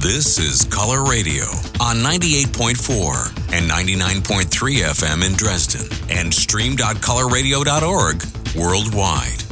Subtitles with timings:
[0.00, 1.44] This is Color Radio
[1.78, 8.24] on 98.4 and 99.3 FM in Dresden and stream.colorradio.org
[8.56, 9.44] worldwide.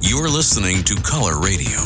[0.00, 1.80] You're listening to Color Radio.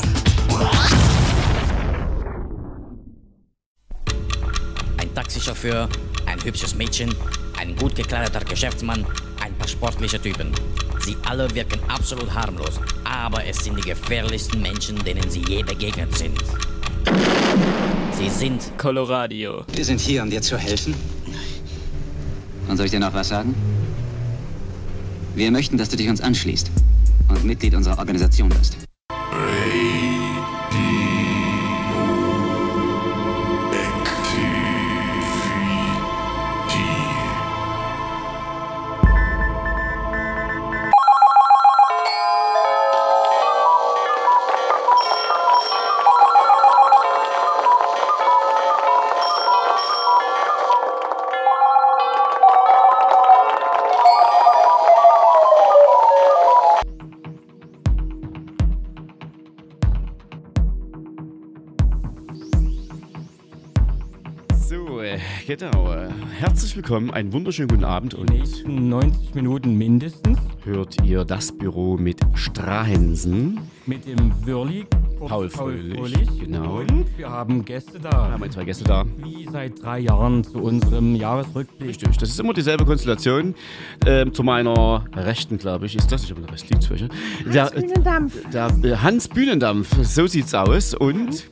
[4.99, 5.89] Ein Taxichauffeur,
[6.27, 7.15] ein hübsches Mädchen,
[7.57, 9.07] ein gut gekleideter Geschäftsmann,
[9.41, 10.53] ein paar sportliche Typen.
[11.01, 16.15] Sie alle wirken absolut harmlos, aber es sind die gefährlichsten Menschen, denen sie je begegnet
[16.19, 16.39] sind.
[18.13, 19.65] Sie sind Coloradio.
[19.73, 20.95] Wir sind hier, um dir zu helfen.
[22.69, 23.55] Und soll ich dir noch was sagen?
[25.35, 26.71] Wir möchten, dass du dich uns anschließt
[27.29, 28.88] und Mitglied unserer Organisation wirst.
[66.59, 71.97] Herzlich willkommen, einen wunderschönen guten Abend und nächsten 90 Minuten mindestens hört ihr das Büro
[71.97, 73.61] mit Strahensen.
[73.87, 74.85] mit dem Würli.
[75.21, 76.81] Paul Fröhlich, genau.
[76.81, 78.33] Und wir haben Gäste Wir da.
[78.33, 79.05] haben zwei Gäste da.
[79.19, 81.91] Wie seit drei Jahren zu unserem Jahresrückblick.
[81.91, 83.55] Richtig, das ist immer dieselbe Konstellation.
[84.05, 86.25] Ähm, zu meiner Rechten, glaube ich, ist das.
[86.25, 87.09] Ich habe eine Rest links welche.
[87.55, 88.51] Der, Bühnendampf.
[88.51, 90.93] der äh, Hans Bühnendampf, so sieht's aus.
[90.93, 91.49] Und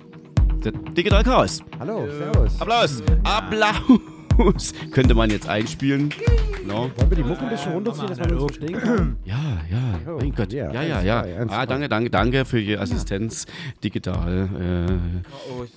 [0.64, 1.62] der Digital Chaos.
[1.78, 2.60] Hallo, servus.
[2.60, 3.02] Applaus!
[3.22, 4.00] Applaus!
[4.92, 6.10] Könnte man jetzt einspielen.
[6.66, 6.90] No.
[6.96, 9.16] Wollen wir die Mucke ein bisschen runterziehen, dass man uns verstehen kann?
[9.24, 9.34] Ja,
[9.70, 10.52] ja, Oh, mein Gott.
[10.52, 11.46] ja, Ja, ja, ja.
[11.48, 13.46] Ah, danke, danke, danke für die Assistenz
[13.82, 14.48] digital.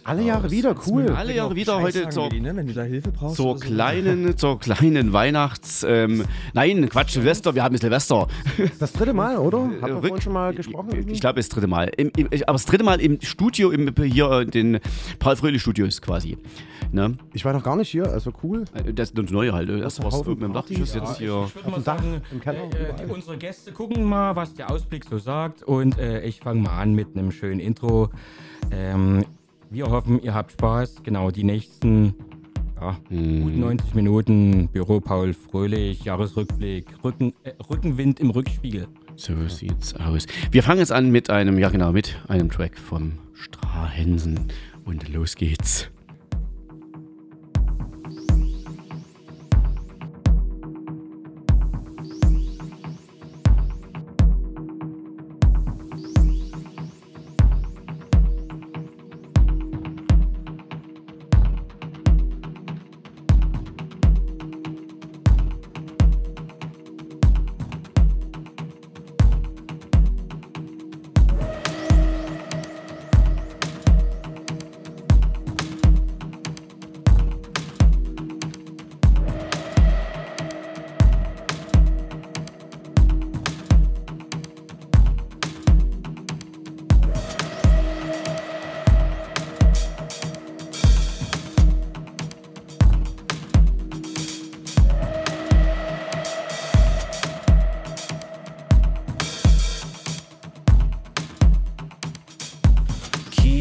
[0.04, 1.08] Alle Jahre wieder, cool.
[1.08, 2.56] Äh, alle Jahre wieder heute zur, ne?
[2.56, 3.36] Wenn du da Hilfe brauchst.
[3.38, 5.86] zur kleinen, zur kleinen Weihnachts.
[5.88, 8.28] Ähm, nein, Quatsch, Silvester, wir haben Silvester.
[8.80, 9.60] Das dritte Mal, oder?
[9.60, 10.90] Haben wir vorhin schon mal gesprochen?
[10.92, 11.14] irgendwie?
[11.14, 11.92] Ich glaube, das dritte Mal.
[11.98, 14.80] Im, im, aber das dritte Mal im Studio, im, hier in den
[15.20, 16.38] Paul-Fröhlich-Studios quasi.
[16.92, 17.18] Ne?
[17.34, 18.66] Ich war noch gar nicht hier, also cool.
[18.94, 19.70] Das ist das Neue halt.
[19.70, 21.10] Erst war es Haufen oben im Dachgeschoss, Partys.
[21.10, 21.44] jetzt hier.
[21.48, 24.72] Ich würde mal dem Dach, sagen, äh, äh, die, unsere Gäste gucken mal, was der
[24.72, 25.64] Ausblick so sagt.
[25.64, 28.10] Und äh, ich fange mal an mit einem schönen Intro.
[28.72, 29.24] Ähm,
[29.70, 31.04] wir hoffen, ihr habt Spaß.
[31.04, 32.16] Genau, die nächsten
[32.80, 33.44] ja, Hm.
[33.44, 38.88] gut 90 Minuten Büro Paul Fröhlich, Jahresrückblick, Rücken, äh, Rückenwind im Rückspiegel.
[39.16, 40.26] So sieht's aus.
[40.52, 44.48] Wir fangen jetzt an mit einem, ja genau, mit einem Track vom Strahensen.
[44.86, 45.92] Und los geht's.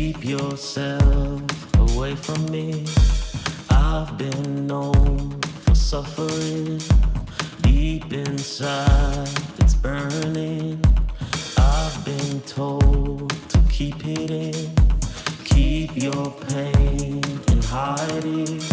[0.09, 2.87] Keep yourself away from me.
[3.69, 6.81] I've been known for suffering.
[7.61, 10.83] Deep inside, it's burning.
[11.59, 14.75] I've been told to keep it in.
[15.45, 18.65] Keep your pain and hide it.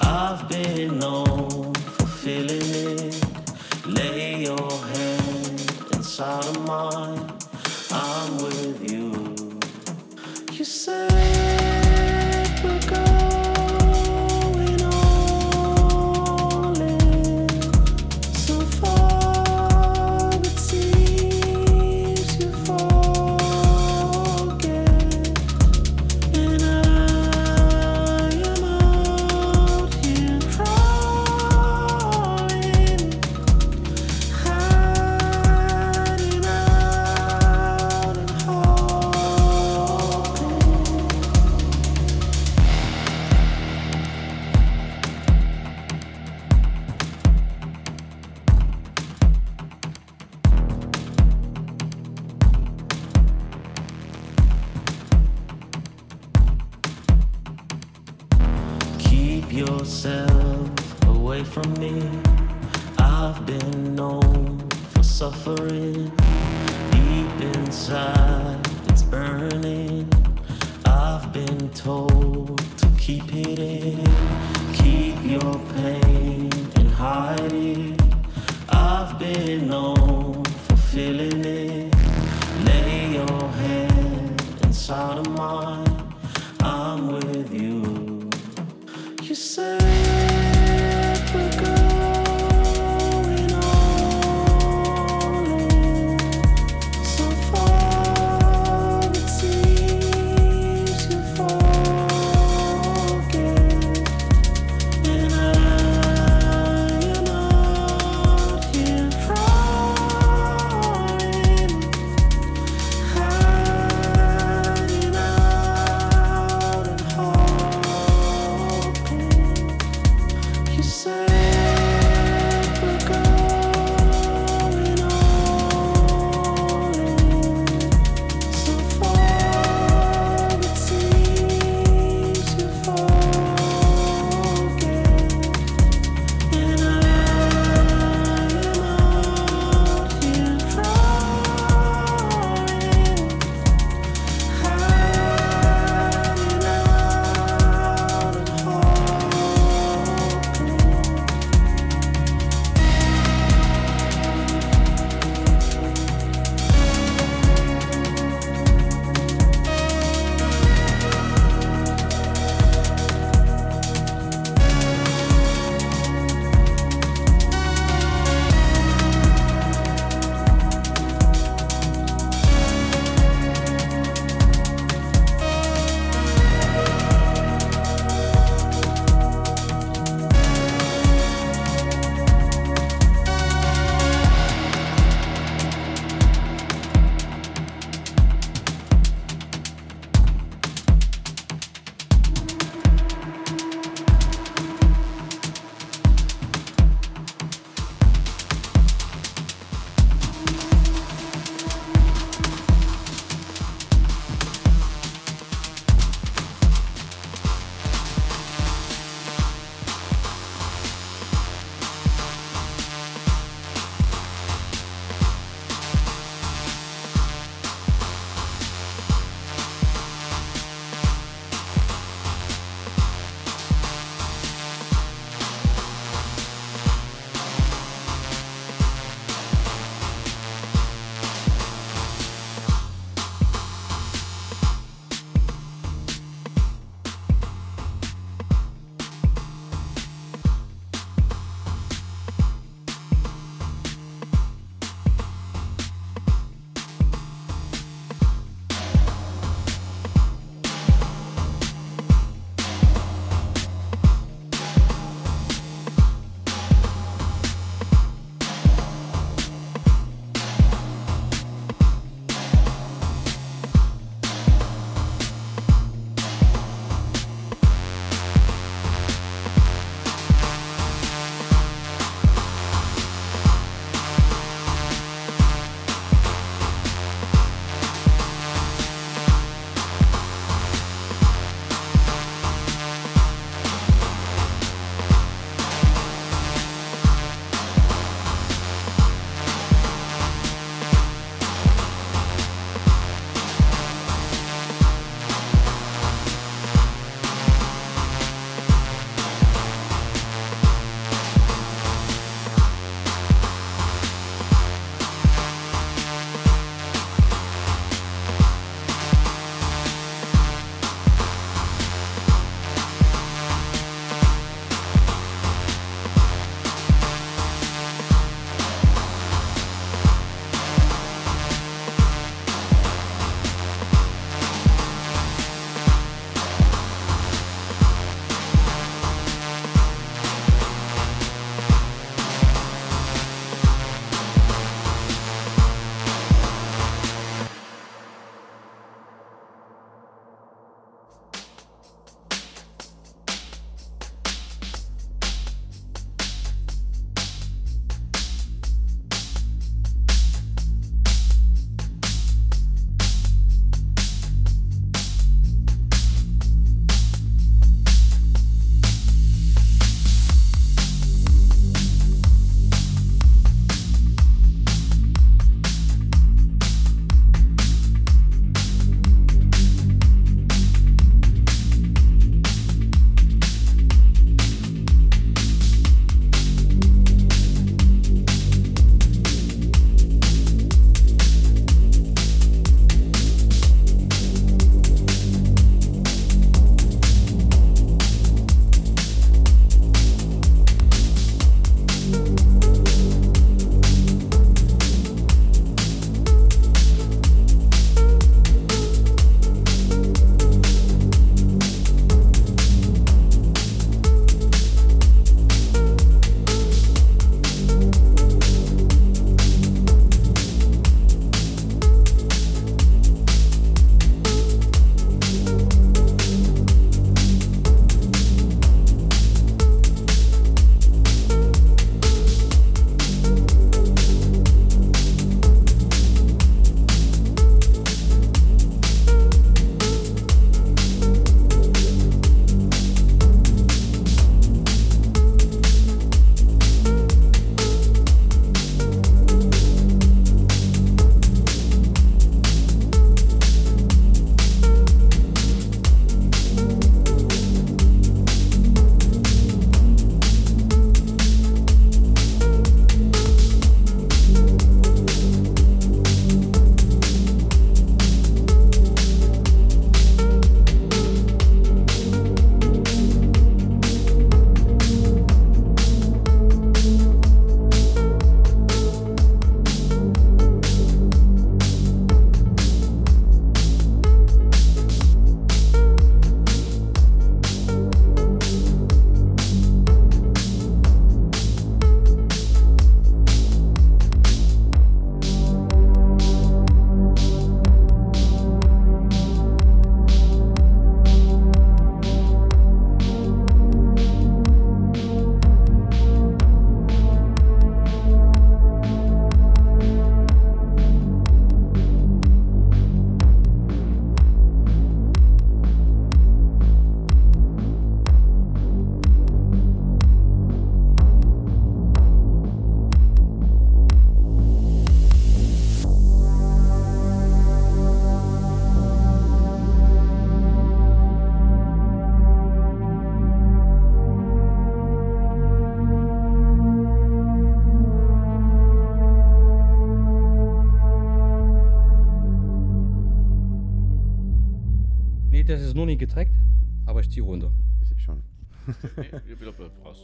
[0.00, 3.86] I've been known for feeling it.
[3.86, 5.60] Lay your hand
[5.92, 7.35] inside of mine.
[10.86, 11.35] say.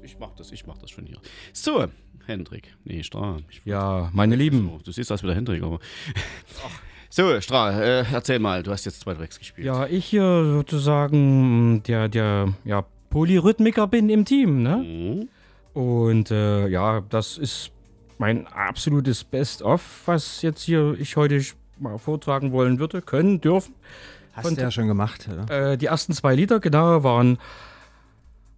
[0.03, 1.19] Ich mach das, ich mach das schon hier.
[1.53, 1.87] So,
[2.27, 2.75] Hendrik.
[2.85, 3.39] Nee, Stra.
[3.51, 4.81] Ich, Ja, meine Lieben.
[4.85, 5.79] Du siehst aus wie der Hendrik, aber.
[7.15, 9.67] So, Stra, äh, erzähl mal, du hast jetzt zwei Tracks gespielt.
[9.67, 14.77] Ja, ich hier sozusagen der, der ja, Polyrhythmiker bin im Team, ne?
[14.79, 15.29] Mhm.
[15.79, 17.71] Und äh, ja, das ist
[18.17, 21.45] mein absolutes Best-of, was jetzt hier ich heute
[21.79, 23.75] mal vortragen wollen würde, können, dürfen.
[24.33, 25.73] Hast du ja schon gemacht, oder?
[25.73, 27.37] Äh, die ersten zwei Lieder, genau, waren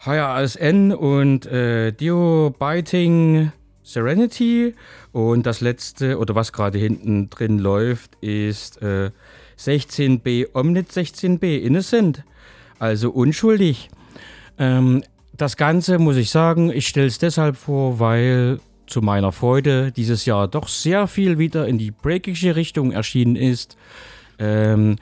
[0.06, 4.74] Higher als N und äh, Dio Biting Serenity.
[5.12, 9.10] Und das letzte, oder was gerade hinten drin läuft, ist äh,
[9.58, 12.24] 16b Omnit 16b Innocent.
[12.78, 13.88] Also unschuldig.
[14.58, 19.90] Ähm, das Ganze muss ich sagen, ich stelle es deshalb vor, weil zu meiner Freude
[19.92, 23.76] dieses Jahr doch sehr viel wieder in die breakige Richtung erschienen ist.
[24.38, 24.96] Ähm,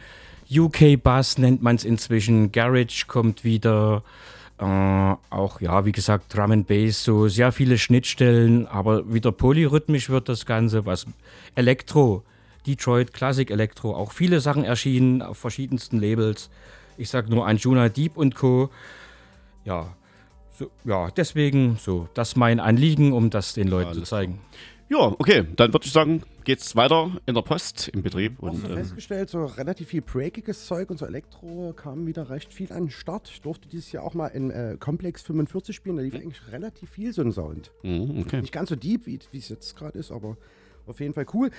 [0.50, 4.02] UK Bass nennt man es inzwischen, Garage kommt wieder,
[4.62, 10.09] äh, auch ja, wie gesagt, Drum and Bass, so sehr viele Schnittstellen, aber wieder polyrhythmisch
[10.09, 11.07] wird das Ganze, was
[11.57, 12.23] Elektro,
[12.64, 16.49] Detroit Classic Elektro, auch viele Sachen erschienen auf verschiedensten Labels.
[16.97, 18.71] Ich sag nur Anjuna Deep und Co.
[19.64, 19.97] Ja,
[20.57, 24.38] so, ja, deswegen so, das ist mein Anliegen, um das den Leuten zu Alles zeigen.
[24.93, 28.39] Ja, okay, dann würde ich sagen, geht's weiter in der Post, im Betrieb.
[28.41, 32.53] Und, so ähm, festgestellt, so relativ viel breakiges Zeug und so Elektro kam wieder recht
[32.53, 33.31] viel an den Start.
[33.31, 36.91] Ich durfte dieses Jahr auch mal in äh, Complex 45 spielen, da lief eigentlich relativ
[36.91, 37.73] viel so ein Sound.
[37.83, 38.43] mhm, okay.
[38.43, 40.37] Nicht ganz so deep, wie es jetzt gerade ist, aber
[40.87, 41.51] auf jeden Fall cool.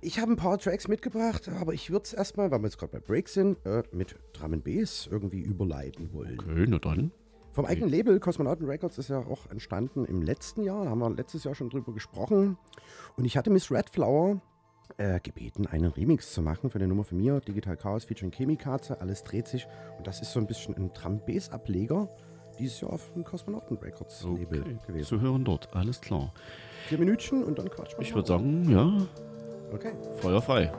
[0.00, 2.92] Ich habe ein paar Tracks mitgebracht, aber ich würde es erstmal, weil wir jetzt gerade
[2.92, 6.38] bei Break sind, äh, mit Drum Bass irgendwie überleiten wollen.
[6.40, 7.10] Okay, na dann.
[7.52, 10.84] Vom eigenen Label Cosmonauten Records ist ja auch entstanden im letzten Jahr.
[10.84, 12.56] Da haben wir letztes Jahr schon drüber gesprochen.
[13.16, 14.40] Und ich hatte Miss Redflower
[14.96, 17.40] äh, gebeten, einen Remix zu machen für eine Nummer von mir.
[17.40, 19.00] Digital Chaos featuring Chemikaze.
[19.00, 19.66] Alles dreht sich.
[19.96, 22.08] Und das ist so ein bisschen ein Drum-Bass-Ableger.
[22.58, 24.78] Dieses Jahr auf dem Cosmonauten Records Label okay.
[24.86, 25.06] gewesen.
[25.06, 26.32] Zu hören dort, alles klar.
[26.88, 29.06] Vier Minütchen und dann quatschen wir Ich würde sagen, ja,
[29.72, 29.92] Okay.
[30.16, 30.72] Feuer frei.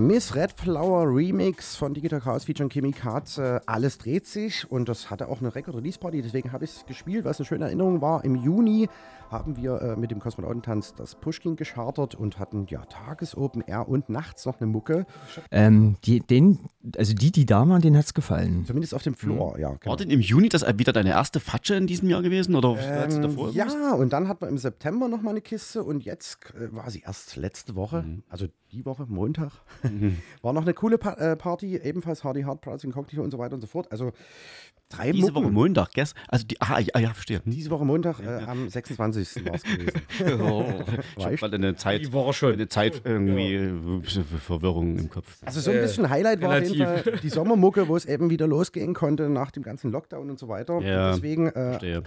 [0.00, 3.60] Miss Red Flower Remix von Digital Chaos featuring Kimikaze.
[3.66, 7.38] Alles dreht sich und das hatte auch eine Record-Release-Party, deswegen habe ich es gespielt, was
[7.38, 8.24] eine schöne Erinnerung war.
[8.24, 8.88] Im Juni
[9.30, 14.08] haben wir äh, mit dem Kosmonautentanz das Pushkin geschartert und hatten ja Tagesopen Air und
[14.08, 15.06] nachts noch eine Mucke.
[15.50, 16.58] Ähm, die, den,
[16.96, 18.64] also die, die da waren, denen hat es gefallen.
[18.66, 19.68] Zumindest auf dem Floor, ja.
[19.70, 19.90] Genau.
[19.90, 22.54] War denn im Juni das wieder deine erste Fatsche in diesem Jahr gewesen?
[22.56, 23.48] Oder Ähm, davor?
[23.48, 23.74] irgendwas?
[23.74, 26.90] ja, und dann hatten wir im September noch mal eine Kiste und jetzt äh, war
[26.90, 28.22] sie erst letzte Woche, Mhm.
[28.28, 29.50] also die Woche, Montag,
[30.42, 33.54] war noch eine coole pa äh, Party, ebenfalls Hardy Hard Prowls Incognito und so weiter
[33.54, 33.90] und so fort.
[33.90, 34.12] Also
[34.90, 35.44] drei Diese Mucken.
[35.46, 36.04] Woche Montag, gell?
[36.28, 37.40] Also die, ah, ja, ja, verstehe.
[37.44, 39.44] Diese Woche Montag äh, am 26.
[39.46, 40.00] war es gewesen.
[40.42, 40.64] Oh,
[41.30, 42.52] ich gerade eine Zeit, Die Woche schon.
[42.52, 45.38] eine Zeit irgendwie äh, ein bisschen Verwirrung im Kopf.
[45.44, 47.12] Also so ein bisschen Highlight war auf jeden relativ.
[47.12, 50.48] Fall die Sommermucke, wo es eben wieder losgehen konnte nach dem ganzen Lockdown und so
[50.48, 50.80] weiter.
[50.80, 52.02] Ja, und deswegen äh, Verstehe.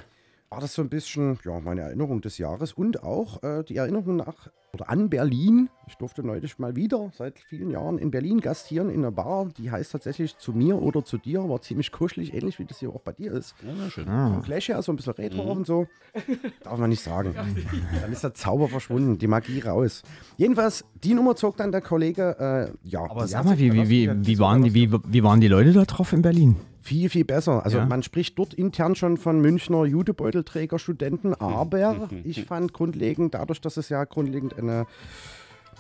[0.54, 4.18] War das so ein bisschen ja, meine Erinnerung des Jahres und auch äh, die Erinnerung
[4.18, 5.70] nach oder an Berlin.
[5.88, 9.72] Ich durfte neulich mal wieder seit vielen Jahren in Berlin gastieren in einer Bar, die
[9.72, 13.02] heißt tatsächlich zu mir oder zu dir, war ziemlich kuschelig, ähnlich wie das hier auch
[13.02, 13.56] bei dir ist.
[13.64, 14.06] Ja, na schön.
[14.06, 15.88] Vom Clash her, so ein bisschen Retro und so.
[16.64, 17.34] Darf man nicht sagen.
[17.34, 20.04] Dann ist der Zauber verschwunden, die Magie raus.
[20.38, 23.10] Jedenfalls, die Nummer zog dann der Kollege, äh, ja.
[23.10, 25.86] Aber sag mal, wie, wie, wie, wie, waren die, wie, wie waren die Leute da
[25.86, 26.58] drauf in Berlin?
[26.84, 27.64] Viel, viel besser.
[27.64, 27.86] Also Ja.
[27.86, 33.90] man spricht dort intern schon von Münchner Jutebeutelträger-Studenten, aber ich fand grundlegend, dadurch, dass es
[33.90, 34.86] ja grundlegend eine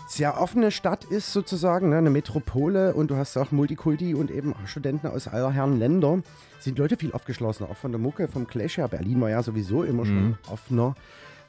[0.08, 4.54] sehr offene Stadt ist sozusagen, ne, eine Metropole und du hast auch Multikulti und eben
[4.54, 6.22] auch Studenten aus aller Herren Länder,
[6.60, 8.88] sind Leute viel aufgeschlossener, auch von der Mucke, vom Clash her.
[8.88, 10.96] Berlin war ja sowieso immer schon offener.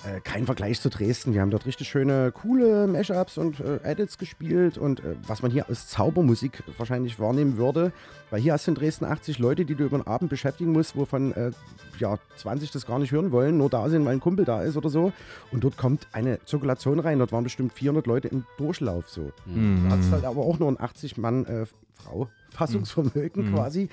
[0.05, 1.33] Äh, kein Vergleich zu Dresden.
[1.33, 5.51] Wir haben dort richtig schöne, coole Mashups und äh, Edits gespielt und äh, was man
[5.51, 7.91] hier als Zaubermusik wahrscheinlich wahrnehmen würde,
[8.31, 10.95] weil hier hast du in Dresden 80 Leute, die du über den Abend beschäftigen musst,
[10.95, 11.53] wovon äh,
[11.99, 14.77] ja, 20 das gar nicht hören wollen, nur da sind, weil ein Kumpel da ist
[14.77, 15.13] oder so.
[15.51, 17.19] Und dort kommt eine Zirkulation rein.
[17.19, 19.33] Dort waren bestimmt 400 Leute im Durchlauf so.
[19.47, 23.89] Du hast halt aber auch nur ein 80 Mann äh, Frau Fassungsvermögen quasi.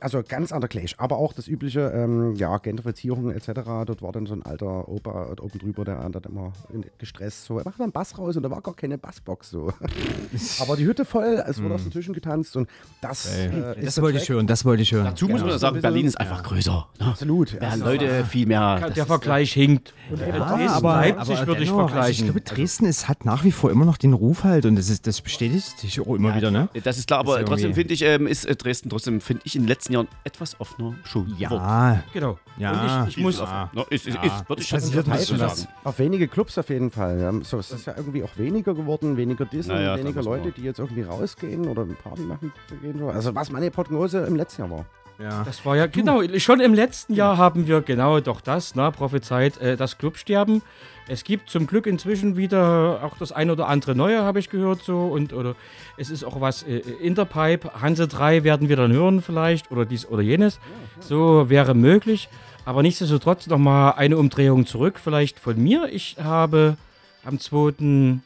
[0.00, 3.50] Also ganz anderer Clash, aber auch das übliche, ähm, ja, Gentrifizierung etc.
[3.86, 6.52] Dort war dann so ein alter Opa dort oben drüber, der hat immer
[6.98, 9.72] gestresst, so, er macht mal einen Bass raus und da war gar keine Bassbox so.
[10.60, 12.68] aber die Hütte voll, es wurde auf den Tischen getanzt und
[13.00, 13.46] das äh,
[13.78, 15.04] ist Das der wollte ich hören, das wollte ich hören.
[15.04, 16.86] Dazu muss man so sagen, Berlin ist einfach größer.
[17.00, 17.06] Ne?
[17.06, 17.52] Absolut.
[17.52, 18.78] Ja, Also, Leute viel mehr.
[18.80, 19.94] das Der Vergleich hinkt.
[20.10, 21.96] eben Dresden, auch- Leipzig würde ich vergleichen.
[21.96, 24.76] Also ich glaube, Dresden ist, hat nach wie vor immer noch den Ruf halt und
[24.76, 26.68] das, ist, das bestätigt sich auch immer wieder, ne?
[26.84, 29.42] das ist klar, Das aber ist trotzdem finde ich, ähm, ist äh, Dresden trotzdem, finde
[29.44, 31.32] ich, in den letzten Jahren etwas offener schon.
[31.38, 32.38] Ja, Genau.
[32.56, 33.00] Ja.
[33.02, 33.70] Und ich, ich muss, Ja.
[33.72, 34.22] No, ist, ist, Ja.
[34.22, 35.66] ist, würde ich Das schon ich heißen, sagen.
[35.84, 37.20] Auf wenige Clubs auf jeden Fall.
[37.20, 37.32] Ja.
[37.42, 40.78] So, es ist ja irgendwie auch weniger geworden, weniger Dissen, Naja, weniger Leute, die jetzt
[40.78, 43.02] irgendwie rausgehen oder eine Party machen zu gehen.
[43.08, 44.86] Also was meine Prognose im letzten Jahr war.
[45.18, 45.44] Ja.
[45.44, 49.58] Das war ja, genau, schon im letzten Jahr haben wir genau doch das, na, prophezeit,
[49.58, 50.62] äh, das Clubsterben.
[51.08, 54.82] Es gibt zum Glück inzwischen wieder auch das ein oder andere Neue, habe ich gehört,
[54.82, 55.06] so.
[55.06, 55.54] Und oder
[55.96, 57.70] es ist auch was äh, in der Pipe.
[57.80, 60.58] Hanse 3 werden wir dann hören, vielleicht, oder dies oder jenes.
[61.00, 62.28] So wäre möglich.
[62.64, 65.88] Aber nichtsdestotrotz nochmal eine Umdrehung zurück, vielleicht von mir.
[65.92, 66.76] Ich habe
[67.24, 68.20] am 2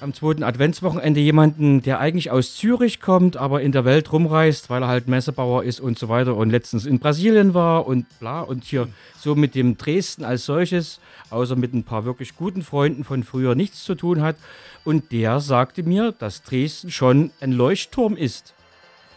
[0.00, 4.82] am zweiten Adventswochenende jemanden, der eigentlich aus Zürich kommt, aber in der Welt rumreist, weil
[4.82, 8.64] er halt Messebauer ist und so weiter und letztens in Brasilien war und bla und
[8.64, 13.22] hier so mit dem Dresden als solches, außer mit ein paar wirklich guten Freunden von
[13.24, 14.36] früher nichts zu tun hat.
[14.84, 18.54] Und der sagte mir, dass Dresden schon ein Leuchtturm ist.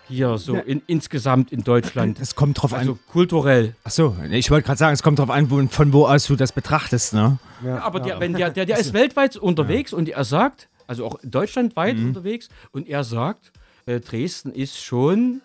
[0.08, 2.20] Hier so in, insgesamt in Deutschland.
[2.20, 3.00] Es kommt drauf Also an.
[3.10, 3.76] kulturell.
[3.86, 6.52] Achso, ich wollte gerade sagen, es kommt drauf an, wo, von wo aus du das
[6.52, 7.38] betrachtest, ne?
[7.64, 11.16] Ja, aber der, wenn der, der, der ist weltweit unterwegs und er sagt, also auch
[11.24, 13.52] deutschlandweit unterwegs, und er sagt,
[13.86, 15.42] äh, Dresden ist schon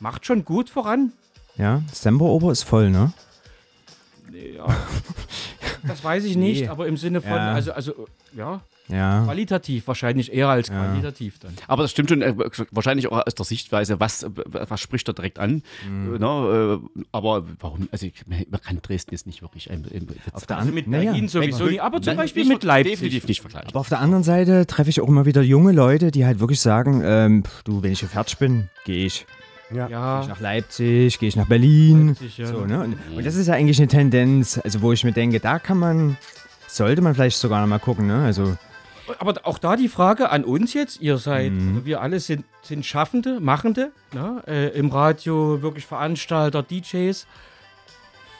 [0.00, 1.12] macht schon gut voran.
[1.56, 3.12] Ja, Semperoper ist voll, ne?
[4.32, 4.66] Ja.
[5.86, 6.68] Das weiß ich nicht, Nee.
[6.68, 7.52] aber im Sinne von, Ja.
[7.54, 9.24] also, also, ja, Ja.
[9.24, 11.52] qualitativ wahrscheinlich eher als quantitativ dann.
[11.66, 12.34] Aber das stimmt schon, äh,
[12.70, 15.62] wahrscheinlich auch aus der Sichtweise, was, was spricht da direkt an.
[15.88, 16.16] Mhm.
[16.18, 20.46] Ne, äh, aber warum, also ich, man kann Dresden jetzt nicht wirklich ein, ein, Auf
[20.46, 21.10] der Also an- mit naja.
[21.12, 22.92] Berlin sowieso nicht, aber zum nein, Beispiel mit Leipzig.
[22.94, 23.68] Definitiv nicht vergleichen.
[23.70, 26.60] Aber auf der anderen Seite treffe ich auch immer wieder junge Leute, die halt wirklich
[26.60, 29.26] sagen, ähm, du, wenn ich hier fertig bin, gehe ich.
[29.70, 32.08] Gehe ich Ja, nach Leipzig, gehe ich nach Berlin.
[32.08, 32.46] Leipzig, ja.
[32.46, 32.80] So, ne?
[32.84, 35.78] und, und das ist ja eigentlich eine Tendenz, also wo ich mir denke, da kann
[35.78, 36.16] man,
[36.66, 38.24] sollte man vielleicht sogar noch mal gucken, ne?
[38.24, 38.56] Also,
[39.18, 41.76] aber auch da die Frage an uns jetzt, ihr seid, Mhm.
[41.76, 44.42] oder wir alle sind, sind Schaffende, Machende, ne?
[44.46, 47.26] äh, im Radio wirklich Veranstalter, DJs.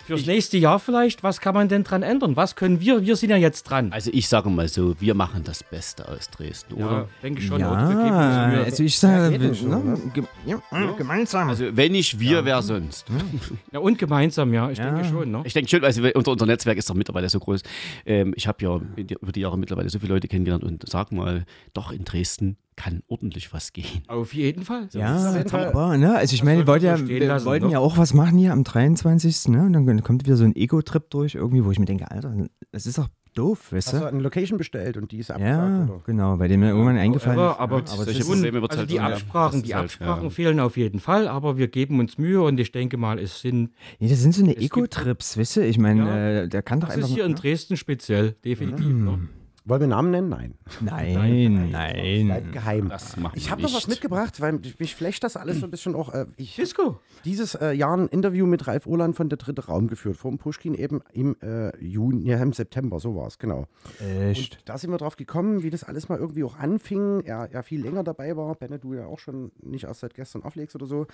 [0.08, 2.34] Fürs nächste Jahr vielleicht, was kann man denn dran ändern?
[2.34, 3.92] Was können wir, wir sind ja jetzt dran.
[3.92, 7.08] Also ich sage mal so, wir machen das Beste aus Dresden, Ja, oder?
[7.22, 7.60] denke ich schon.
[7.60, 8.64] ja, oder?
[8.64, 9.98] Also ich sage, Ja, ne,
[10.46, 11.50] ja, gemeinsam.
[11.50, 13.06] Also wenn nicht wir, wer sonst?
[13.72, 14.90] ja, und gemeinsam, ja, ich Ja.
[14.90, 15.30] denke schon.
[15.30, 15.42] Ne?
[15.44, 17.62] Ich denke schon, also unser, unser Netzwerk ist doch mittlerweile so groß.
[18.06, 18.80] Ähm, ich habe ja
[19.20, 21.44] über die Jahre mittlerweile so viele Leute kennengelernt und sag mal,
[21.74, 24.02] doch in Dresden kann ordentlich was gehen.
[24.06, 24.88] Auf jeden Fall.
[24.92, 27.46] ja, jeden Fall- aber, ne, also ich meine, wir wollten wir ja, so wir lassen,
[27.46, 27.72] wollten ne?
[27.72, 29.48] ja auch was machen hier am 23.
[29.48, 29.64] Ne?
[29.64, 32.32] Und dann kommt wieder so ein Ego-Trip durch irgendwie, wo ich mir denke, Alter,
[32.70, 34.06] das ist doch doof, weißt Hast du du?
[34.06, 36.02] eine Location bestellt und die ist abgesagt, Ja, oder?
[36.06, 37.58] genau, bei dem mir irgendwann eingefallen Aber, ist.
[37.58, 39.06] aber, ja, aber solche das ist, Probleme also halt die so, ja.
[39.08, 40.30] Absprachen, Das die halt, Absprachen ja.
[40.30, 43.70] fehlen auf jeden Fall, aber wir geben uns Mühe und ich denke mal, es sind,
[43.98, 45.66] nee, das sind so eine Ego-Trips, weißt du?
[45.66, 46.16] Ich meine, Ja.
[46.42, 47.08] äh, der kann doch das einfach.
[47.10, 48.86] ist hier in Dresden speziell, definitiv.
[48.86, 49.18] Ne?
[49.68, 50.30] Wollen wir Namen nennen?
[50.30, 50.54] Nein.
[50.80, 52.24] Nein, nein.
[52.24, 52.88] Bleibt geheim.
[52.88, 55.94] Das machen Ich habe noch was mitgebracht, weil mich flecht das alles so ein bisschen
[55.94, 56.14] auch.
[56.14, 56.98] Äh, ich Disco.
[57.26, 60.72] dieses äh, Jahr ein Interview mit Ralf Ohland von Der Dritte Raum geführt, vom Pushkin
[60.72, 63.66] eben im äh, Juni, ja, im September, so war es, genau.
[64.00, 64.54] Echt?
[64.54, 67.20] Und da sind wir drauf gekommen, wie das alles mal irgendwie auch anfing.
[67.26, 70.44] Er, er viel länger dabei war, Benne, du ja auch schon nicht erst seit gestern
[70.44, 71.06] auflegst oder so.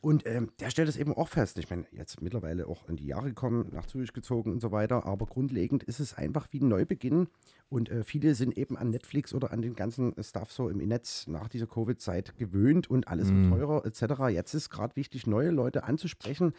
[0.00, 1.56] Und ähm, der stellt es eben auch fest.
[1.58, 5.06] Ich meine, jetzt mittlerweile auch in die Jahre gekommen, nach Zürich gezogen und so weiter,
[5.06, 7.28] aber grundlegend ist es einfach wie ein Neubeginn.
[7.68, 11.26] Und äh, viele sind eben an Netflix oder an den ganzen Stuff so im Netz
[11.26, 14.30] nach dieser Covid-Zeit gewöhnt und alles wird teurer etc.
[14.32, 16.52] Jetzt ist gerade wichtig, neue Leute anzusprechen,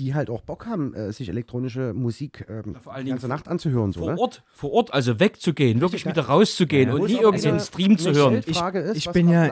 [0.00, 3.36] die halt auch Bock haben, äh, sich elektronische Musik ähm, vor allen die ganze Dingen
[3.36, 3.92] Nacht anzuhören.
[3.92, 4.18] So, Vor ne?
[4.18, 6.10] Ort, vor Ort, also wegzugehen, wirklich ja.
[6.10, 8.32] wieder rauszugehen Ja, und nie es auch irgendwie eine- einen Stream zu hören.
[8.32, 9.44] Geldfrage ist, ich bin ja,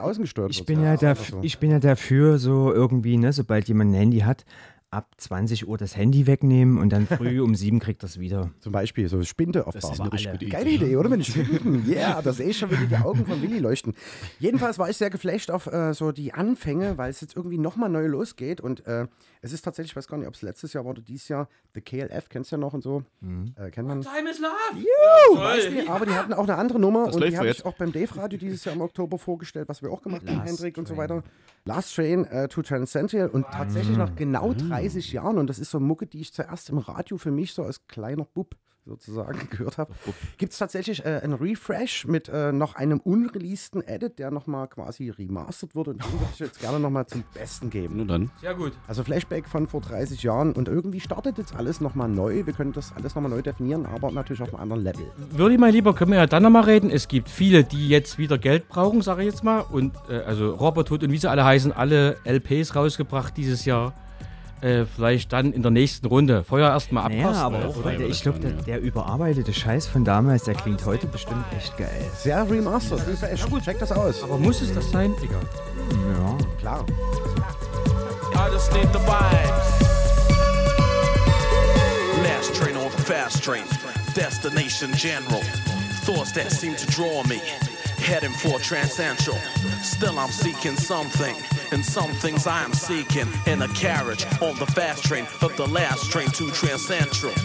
[0.49, 1.39] ich bin ja, Ja, also so.
[1.43, 4.43] ich bin ja dafür, so irgendwie, ne, sobald jemand ein Handy hat,
[4.91, 8.49] ab 20 Uhr das Handy wegnehmen und dann früh um 7 kriegt das wieder.
[8.59, 10.51] Zum Beispiel so Spinde Das ist eine richtig gute Idee.
[10.51, 11.09] Geile Idee, oder?
[11.09, 11.91] Mit den Spinden.
[11.91, 13.93] Ja, das sehe ich schon wieder die Augen von Willi leuchten.
[14.39, 17.89] Jedenfalls war ich sehr geflasht auf äh, so die Anfänge, weil es jetzt irgendwie nochmal
[17.89, 18.61] neu losgeht.
[18.61, 19.07] Und äh,
[19.41, 21.47] es ist tatsächlich, ich weiß gar nicht, ob es letztes Jahr war oder dieses Jahr,
[21.73, 23.03] The KLF, kennst du ja noch und so.
[23.55, 24.01] Äh, kennt man.
[24.01, 24.83] Time is love.
[25.27, 27.57] Zum Beispiel, aber die hatten auch eine andere Nummer Das und die ja habe ich
[27.57, 27.65] jetzt.
[27.65, 30.77] auch beim Dave Radio dieses Jahr im Oktober vorgestellt, was wir auch gemacht haben, Hendrik
[30.77, 31.23] und so weiter.
[31.65, 35.77] Last Train äh, to Transcendental und tatsächlich nach genau 30 Jahren und das ist so
[35.77, 38.55] eine Mucke, die ich zuerst im Radio für mich so als kleiner Bub
[38.89, 39.93] sozusagen gehört habe,
[40.37, 45.09] gibt es tatsächlich äh, einen Refresh mit äh, noch einem unreleaseden Edit, der nochmal quasi
[45.09, 47.97] remastert wurde und den würde ich jetzt gerne nochmal zum Besten geben.
[47.97, 48.31] Nur dann.
[48.41, 48.73] Sehr gut.
[48.87, 52.45] Also Flashback von vor 30 Jahren und irgendwie startet jetzt alles nochmal neu.
[52.45, 55.05] Wir können das alles nochmal neu definieren, aber natürlich auf einem anderen Level.
[55.31, 56.89] Würde ich mein Lieber, können wir ja dann nochmal reden.
[56.89, 59.59] Es gibt viele, die jetzt wieder Geld brauchen, sage ich jetzt mal.
[59.59, 63.93] Und äh, also Robert Hood und wie sie alle heißen, alle LPs rausgebracht dieses Jahr.
[64.61, 66.43] Äh, vielleicht dann in der nächsten Runde.
[66.43, 67.23] Vorher erstmal abpassen.
[67.31, 70.85] Naja, aber auch, weil der, ich glaube, der, der überarbeitete Scheiß von damals, der klingt
[70.85, 72.05] heute bestimmt echt geil.
[72.17, 73.45] Sehr remastered, refresh.
[73.63, 74.23] Check das aus.
[74.23, 75.13] aber muss es das sein?
[75.23, 75.39] Egal.
[76.13, 76.37] Ja.
[76.59, 76.85] Klar.
[78.35, 79.89] I just need the vibes.
[82.23, 83.63] Last train on the fast train,
[84.13, 85.41] destination general.
[86.03, 87.41] Thoughts that seem to draw me,
[88.09, 89.37] heading for transcentral.
[89.83, 91.35] Still, I'm seeking something,
[91.71, 95.67] and some things I am seeking in a carriage on the fast train, but the
[95.67, 97.35] last train to transcentral.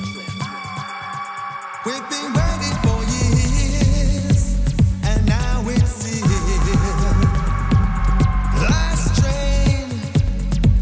[1.85, 4.57] We've been waiting for years,
[5.05, 6.25] and now it's here.
[8.65, 9.91] Last train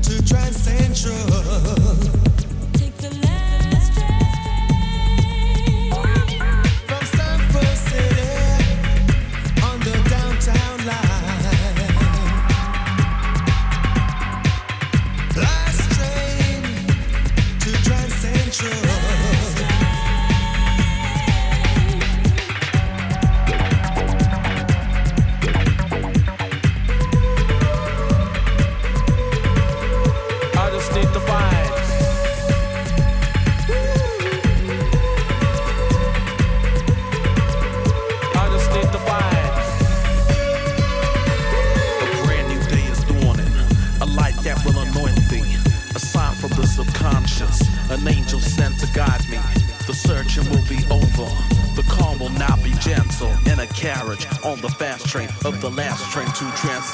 [0.02, 0.54] to Grand
[48.92, 49.38] guides me.
[49.86, 51.28] The searching will be over.
[51.74, 53.30] The calm will not be gentle.
[53.50, 56.84] In a carriage on the fast train of the last train to Trans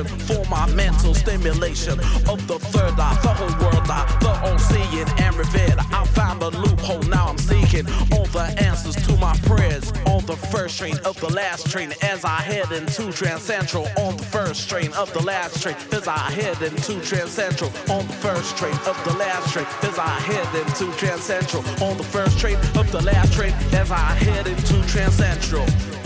[0.00, 5.08] for my mental stimulation of the third eye, the whole world eye, the all seeing
[5.18, 5.78] and revered.
[5.92, 9.92] I found the loophole, now I'm seeking all the answers to my prayers.
[10.06, 13.86] On the first train of the last train, as I head into Transcentral.
[13.98, 17.70] On the first train of the last train, as I head into Transcentral.
[17.90, 21.62] On the first train of the last train, as I head into Transcentral.
[21.82, 25.66] On the first train of the last train, as I head into Transcentral.
[25.66, 26.01] The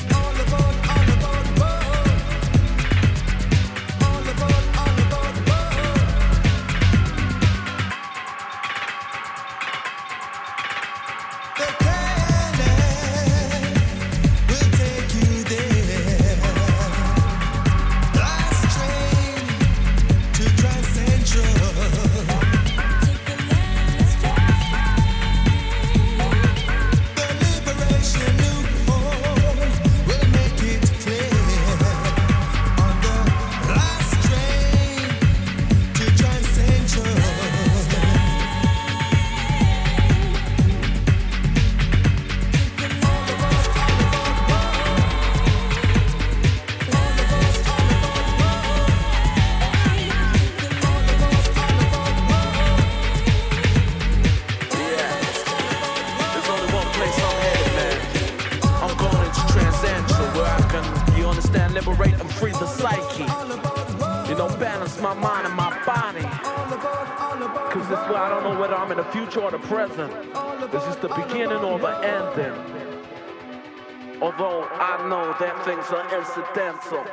[75.67, 77.05] things are incidental.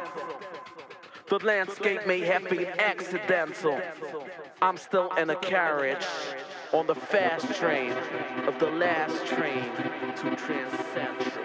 [1.27, 3.81] The landscape may have been accidental.
[4.61, 6.05] I'm still in a carriage
[6.71, 7.93] on the fast train
[8.45, 9.71] of the last train
[10.17, 11.42] to Transcentral.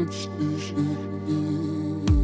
[0.00, 2.17] it's easy.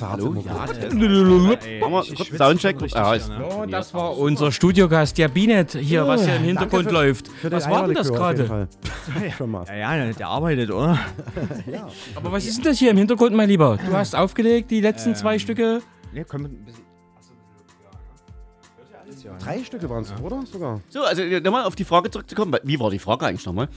[0.00, 0.34] Hallo?
[0.44, 2.76] Ja, Machen wir ich kurz Soundcheck.
[2.94, 3.44] Ah, ist ja, ne?
[3.46, 7.28] Oh, das war unser Studiogast, der Binet, hier, was hier im Hintergrund für- läuft.
[7.28, 8.68] Für Was war denn das gerade?
[9.68, 10.98] Ja, ja, der arbeitet, oder?
[12.14, 13.78] Aber was ist denn das hier im Hintergrund, mein Lieber?
[13.84, 15.80] Du hast aufgelegt die letzten zwei Stücke.
[16.12, 16.85] Ne, können wir ein bisschen.
[19.46, 20.42] Drei Stücke waren es, oder?
[20.44, 20.80] Sogar.
[20.88, 22.56] So, also äh, nochmal auf die Frage zurückzukommen.
[22.64, 23.68] Wie war die Frage eigentlich nochmal?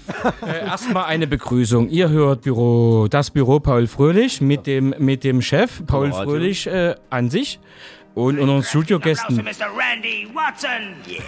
[0.41, 1.89] Äh, Erstmal eine Begrüßung.
[1.89, 6.23] Ihr hört Büro, das Büro Paul Fröhlich mit dem, mit dem Chef Paul Radio.
[6.23, 7.59] Fröhlich äh, an sich
[8.15, 9.35] und unseren Studiogästen.
[9.35, 9.67] Mr.
[9.77, 10.95] Randy Watson.
[11.07, 11.21] Yeah.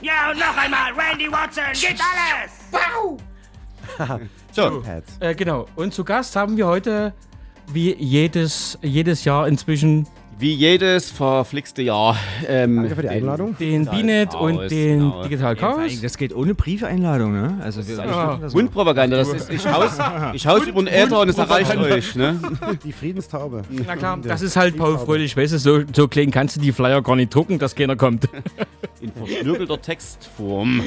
[0.00, 3.98] Ja, und noch einmal, Randy Watson, geht alles!
[4.52, 5.16] So, Pads.
[5.20, 5.66] Äh, genau.
[5.76, 7.14] Und zu Gast haben wir heute,
[7.72, 10.06] wie jedes, jedes Jahr inzwischen,
[10.38, 12.16] wie jedes verflixte Jahr.
[12.48, 13.56] Ähm, Danke für die Einladung.
[13.58, 15.22] den Binet und den genau.
[15.22, 16.00] Digital Chaos.
[16.00, 17.58] Das geht ohne Briefeinladung, ne?
[17.62, 18.38] Also wir Ja.
[18.40, 19.98] das Mundpropaganda, das ist, ich haus,
[20.32, 22.16] ich haus über den Äther und es erreicht euch.
[22.16, 22.40] Ne?
[22.84, 23.62] Die Friedenstaube.
[23.86, 26.72] Na klar, das ist halt Paul Fröhlich, weißt du, so, so klein kannst du die
[26.72, 28.28] Flyer gar nicht drucken, dass keiner kommt.
[29.00, 30.82] In verschnörkelter Textform.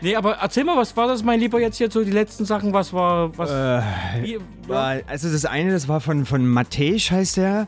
[0.00, 2.72] Nee, aber erzähl mal, was war das, mein Lieber, jetzt hier so die letzten Sachen,
[2.72, 3.50] was war, was,
[4.22, 4.38] wie,
[4.68, 7.66] war, also das eine, das war von, von Matej, heißt der.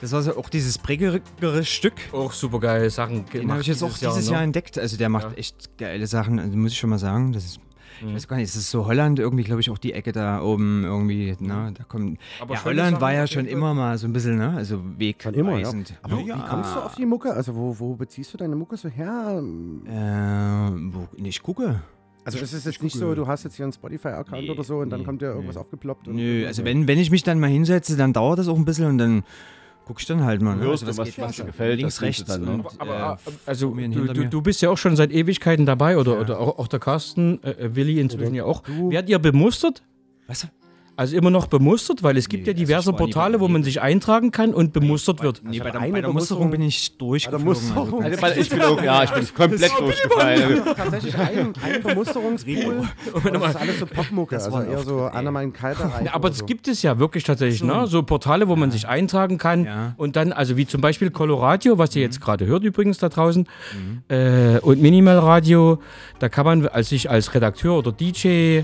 [0.00, 1.20] Das war so auch dieses prägere
[1.64, 1.94] Stück.
[2.12, 4.44] auch super geile Sachen Den habe ich jetzt auch dieses Jahr, ne?
[4.44, 4.78] entdeckt.
[4.78, 5.38] Also der macht Ja.
[5.38, 7.32] echt geile Sachen, also muss ich schon mal sagen.
[7.32, 7.60] Das ist,
[8.06, 10.42] ich weiß gar nicht, es ist so Holland irgendwie, glaube ich, auch die Ecke da
[10.42, 12.18] oben irgendwie, ne, da kommt.
[12.40, 14.82] Aber ja, Holland Sachen war ja schon immer mal so ein bisschen, ne, also
[15.32, 15.72] immer, ja.
[16.02, 17.32] Aber wie kommst du auf die Mucke?
[17.32, 19.42] Also wo, wo beziehst du deine Mucke so her?
[19.86, 21.80] Äh, wo, nee, ich gucke.
[22.24, 24.78] Also es ist jetzt nicht so, du hast jetzt hier einen Spotify-Account Nee, oder so
[24.78, 25.60] und dann nee, kommt dir irgendwas nee.
[25.60, 26.08] aufgeploppt.
[26.08, 28.64] und- Nö, also wenn, wenn ich mich dann mal hinsetze, dann dauert das auch ein
[28.64, 29.22] bisschen und dann
[29.86, 30.56] gucke ich dann halt mal.
[30.56, 30.64] Ne?
[30.64, 32.24] Hörst also, du, was- geht was dir gefällt, Links, rechts.
[32.24, 32.50] dann, ne?
[32.54, 35.96] und, Aber äh, äh, also du, du, du bist ja auch schon seit Ewigkeiten dabei
[35.96, 38.64] oder, oder auch, auch der Carsten, äh, äh, Willi inzwischen ja auch.
[38.66, 39.82] Werdet ihr bemustert?
[40.26, 40.48] Was?
[40.98, 43.48] Also immer noch bemustert, weil es gibt Nee, ja diverse also war nie Portale, wo
[43.48, 45.42] man sich eintragen kann und bemustert wird.
[45.44, 48.02] Nee, bei der, eine bei der Musterung Bemusterung- bin ich durchgeflogen.
[48.02, 50.62] Also, Also, ich bin auch, ja, ich bin komplett durchgefallen.
[50.76, 52.84] Tatsächlich ein, ein Bemusterungspool.
[53.12, 54.36] Und das ist alles so Popmucke.
[54.36, 56.06] Also eher so Anna-Mein Kalterreich.
[56.06, 56.46] Ja, aber so.
[56.46, 57.86] gibt es ja wirklich tatsächlich, ne?
[57.86, 59.94] So Portale, wo man sich eintragen kann Ja.
[59.98, 63.46] und dann, also wie zum Beispiel Coloradio, was ihr jetzt gerade hört übrigens da draußen,
[63.74, 64.02] Mhm.
[64.08, 65.78] äh, und Minimal Radio,
[66.20, 68.62] da kann man als sich als Redakteur oder DJ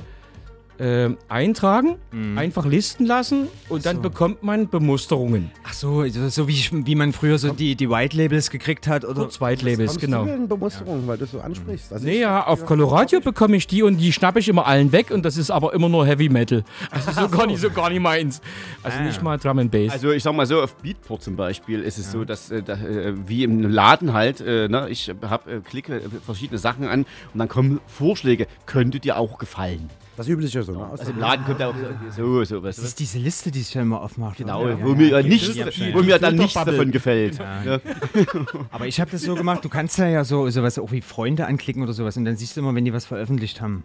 [0.78, 2.38] äh, eintragen, Mhm.
[2.38, 5.50] einfach listen lassen und dann bekommt man Bemusterungen.
[5.64, 9.04] Ach so, so, so wie, wie man früher so die, die White Labels gekriegt hat
[9.04, 10.24] oder Kurz White Labels, genau.
[10.24, 11.92] du denn Bemusterung, weil du so ansprichst?
[11.92, 14.92] Also Nee, ich- ja, auf Coloradio bekomme ich die und die schnappe ich immer allen
[14.92, 16.64] weg und das ist aber immer nur Heavy Metal.
[16.90, 18.40] Also so gar nicht, so gar nicht meins.
[18.82, 19.92] Also nicht mal Drum and Bass.
[19.92, 22.74] Also ich sag mal so, auf Beatport zum Beispiel ist es so, dass äh, da,
[22.74, 27.00] äh, wie im Laden halt, äh, ne, ich hab, äh, klicke äh, verschiedene Sachen an
[27.32, 29.90] und dann kommen Vorschläge, könnte dir auch gefallen.
[30.16, 30.86] Das Übliche so, ne?
[30.90, 31.74] Also im Laden kommt ja auch
[32.10, 32.76] so, so was.
[32.76, 34.36] Das ist diese Liste, die sich dann immer aufmacht.
[34.36, 34.82] Genau, oder?
[34.82, 35.94] wo mir ja nichts, ja, ja.
[35.94, 37.38] wo mir dann nichts davon gefällt.
[37.38, 37.80] Ja.
[38.70, 41.46] Aber ich habe das so gemacht, du kannst ja, ja so sowas auch wie Freunde
[41.46, 43.84] anklicken oder sowas und dann siehst du immer, wenn die was veröffentlicht haben.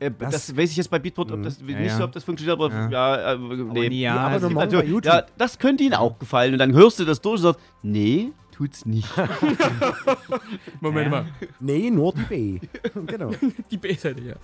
[0.00, 1.96] Äh, das, weiß ich jetzt bei Beatport, ob das nicht ja.
[1.96, 3.32] so, ob das funktioniert, aber ja, Ja.
[3.32, 3.88] äh, nee.
[3.88, 7.00] nee, ja, aber also morgen also, ja, das könnte ihnen auch gefallen und dann hörst
[7.00, 9.08] du das durch und sagst, nee, tut's nicht.
[10.80, 11.26] Moment mal.
[11.60, 12.60] Nee, nur die B.
[13.06, 13.30] genau.
[13.70, 14.34] Die B-Seite, ja.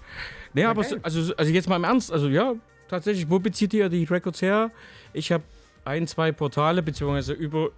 [0.52, 2.54] Nee, aber so, also, also jetzt mal im Ernst, also ja,
[2.88, 4.70] tatsächlich, wo bezieht ihr die Records her?
[5.12, 5.42] Ich habe
[5.84, 7.70] ein, zwei Portale, beziehungsweise über,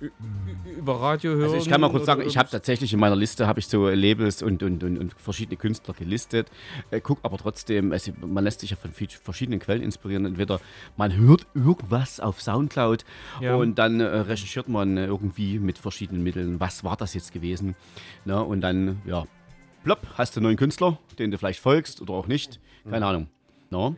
[0.78, 1.44] über Radio hören.
[1.44, 3.88] Also ich kann mal kurz sagen, ich habe tatsächlich in meiner Liste habe ich so
[3.88, 6.48] Labels und, und, und, und verschiedene Künstler gelistet.
[6.90, 10.24] Äh, guck aber trotzdem, also man lässt sich ja von verschiedenen Quellen inspirieren.
[10.24, 10.61] Entweder
[10.96, 13.04] man hört irgendwas auf Soundcloud
[13.40, 13.57] Ja.
[13.57, 17.74] und dann äh, recherchiert man äh, irgendwie mit verschiedenen Mitteln, was war das jetzt gewesen.
[18.24, 18.42] Ne?
[18.42, 19.24] Und dann, ja,
[19.84, 22.61] plopp, hast du einen neuen Künstler, den du vielleicht folgst oder auch nicht.
[22.88, 23.26] Keine Ahnung.
[23.70, 23.96] No?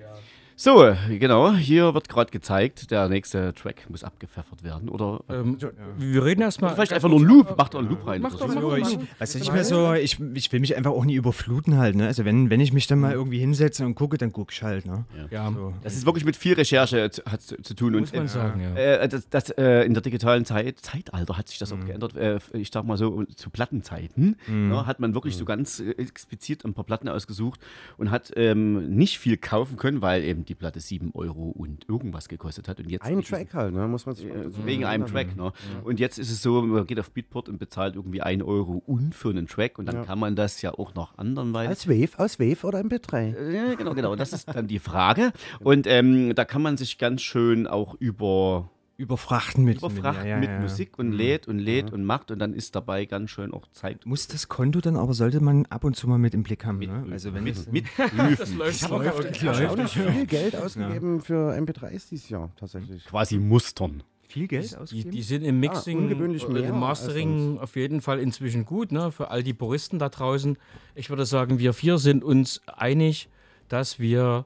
[0.61, 5.21] So, genau, hier wird gerade gezeigt, der nächste Track muss abgepfeffert werden, oder?
[5.29, 5.57] Ähm,
[5.97, 6.75] wir reden erstmal.
[6.75, 8.21] Vielleicht einfach nur einen Loop, macht doch einen Loop rein.
[8.23, 8.75] Mach oder doch so.
[8.77, 9.09] ich, machen.
[9.21, 12.09] weißt du, nicht mehr so, ich, ich will mich einfach auch nie überfluten halt, ne?
[12.09, 14.85] Also wenn, wenn ich mich dann mal irgendwie hinsetze und gucke, dann gucke ich halt,
[14.85, 15.05] ne?
[15.31, 15.75] Ja, So.
[15.85, 17.93] Das ist wirklich mit viel Recherche zu, hat zu, zu tun.
[17.93, 18.75] muss und, man äh, sagen, ja.
[18.75, 21.83] Äh, das, das, äh, in der digitalen Zeit, Zeitalter hat sich das Mhm.
[21.83, 22.17] auch geändert.
[22.17, 26.65] Äh, ich sag mal so, zu Plattenzeiten ne, hat man wirklich so ganz äh, explizit
[26.65, 27.61] ein paar Platten ausgesucht
[27.97, 32.29] und hat ähm, nicht viel kaufen können, weil eben die Platte 7 Euro und irgendwas
[32.29, 32.81] gekostet hat.
[32.81, 33.87] Und jetzt Ein Track halt, ne?
[33.87, 35.07] muss man sich äh, Wegen einem.
[35.07, 35.37] Track.
[35.37, 35.53] Ne?
[35.85, 39.15] Und jetzt ist es so, man geht auf Beatport und bezahlt irgendwie 1 Euro und
[39.15, 40.05] für einen Track und dann Ja.
[40.05, 43.53] kann man das ja auch noch anderweitig Als Wave, aus Wave oder MP3?
[43.53, 44.17] ja, genau, genau.
[44.17, 45.33] Das ist dann die Frage.
[45.61, 50.39] Und ähm, da kann man sich ganz schön auch über, Überfrachten mit, überfrachten ja, ja,
[50.39, 50.57] mit ja.
[50.57, 50.63] Mhm.
[50.63, 54.05] Musik und lädt und lädt und macht und dann ist dabei ganz schön auch Zeit.
[54.05, 56.81] Muss das Konto dann aber, sollte man ab und zu mal mit im Blick haben,
[56.81, 57.07] ne?
[57.11, 61.53] Also wenn es mit, mit Das läuft Ich habe auch erstaunlich viel Geld ausgegeben für
[61.55, 63.05] MP3s dieses Jahr, tatsächlich.
[63.05, 64.03] quasi Mustern.
[64.27, 65.11] viel Geld Die, ausgeben?
[65.13, 68.91] die sind im Mixing, Ah, ungewöhnlich oder mehr im Mastering auf jeden Fall inzwischen gut,
[68.91, 69.13] ne?
[69.13, 70.59] Für all die Puristen da draußen.
[70.97, 73.29] Ich würde sagen, wir vier sind uns einig,
[73.69, 74.45] dass wir,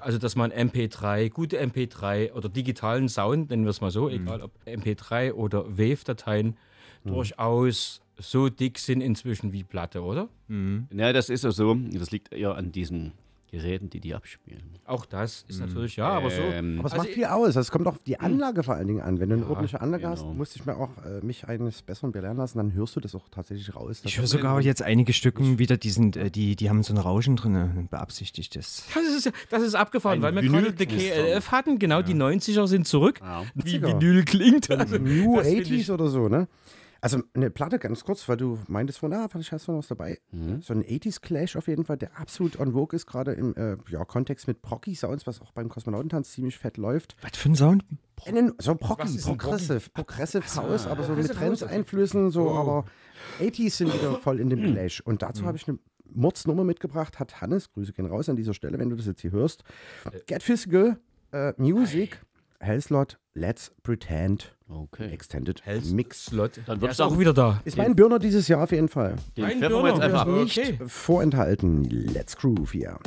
[0.00, 4.42] also dass man MP3, gute MP3 oder digitalen Sound, nennen wir es mal so, egal
[4.42, 6.56] ob MP3 oder Wave-Dateien,
[7.04, 10.28] durchaus so dick sind inzwischen wie Platte, oder?
[10.94, 11.74] Ja, das ist ja so.
[11.74, 13.12] Das liegt eher an diesen
[13.54, 14.62] Geräten, die die abspielen.
[14.84, 16.42] Auch das ist natürlich, ja, aber so.
[16.42, 17.56] Ähm, Aber es Also macht viel aus.
[17.56, 19.20] Es kommt auf die Anlage vor allen Dingen an.
[19.20, 20.34] Wenn du eine Ja, ordentliche Anlage hast, genau.
[20.34, 23.28] musste ich mir auch äh, mich eines Besseren belehren lassen, dann hörst du das auch
[23.30, 24.02] tatsächlich raus.
[24.04, 26.98] Ich höre sogar jetzt einige Stücken wieder, die, sind, äh, die, die haben so ein
[26.98, 28.84] Rauschen drin, beabsichtigtes.
[28.94, 30.86] Das ist, das ist abgefahren, Ein weil wir gerade die.
[30.86, 31.78] KLF hatten.
[31.78, 33.20] Genau, die 90er sind zurück.
[33.20, 33.44] Ja.
[33.54, 33.80] Wie.
[33.82, 34.70] Vinyl klingt.
[34.70, 36.48] Also, New das find 80s ich- oder so, ne?
[37.04, 39.88] Also eine Platte ganz kurz, weil du meintest von, ah, vielleicht hast du noch was
[39.88, 40.20] dabei.
[40.62, 43.76] So ein 80s Clash auf jeden Fall, der absolut on vogue ist, gerade im äh,
[43.90, 47.14] ja, Kontext mit Proggy Sounds, was auch beim Kosmonautentanz ziemlich fett läuft.
[47.20, 47.84] Was für ein Sound?
[48.24, 52.54] Einen, so Proggy, Was ist ein Progressive, Progressive House, aber so mit Trends-Einflüssen, so, Oh.
[52.54, 52.84] aber
[53.38, 54.72] 80s sind wieder voll in dem Hm.
[54.72, 55.02] Clash.
[55.02, 58.78] Und dazu habe ich eine Mordsnummer mitgebracht, hat Hannes, Grüße gehen raus an dieser Stelle,
[58.78, 59.62] wenn du das jetzt hier hörst.
[60.10, 60.20] Äh.
[60.26, 60.98] Get Physical,
[61.32, 62.22] äh, Music,
[62.64, 65.10] Hellslot, Let's Pretend, Okay.
[65.12, 66.24] Extended Hells Mix.
[66.26, 66.58] Slot.
[66.66, 67.60] Dann wird ist es auch wieder da.
[67.64, 69.16] Ist mein Burner dieses Jahr auf jeden Fall.
[69.36, 70.20] Den pfeffern wir jetzt Burner.
[70.20, 70.26] einfach.
[70.26, 70.78] Nicht Okay.
[70.86, 71.84] vorenthalten.
[71.84, 72.88] Let's Groove hier.
[72.90, 73.02] Thank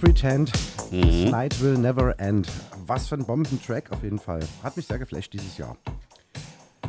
[0.00, 0.50] Pretend,
[0.90, 1.02] Mhm.
[1.02, 2.48] This Night Will Never End.
[2.86, 4.40] Was für ein Bombentrack auf jeden Fall.
[4.62, 5.76] Hat mich sehr geflasht dieses Jahr.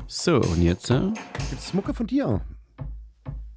[0.07, 0.89] So, und jetzt?
[0.89, 1.12] Äh?
[1.49, 2.39] Gibt's Mucke von dir?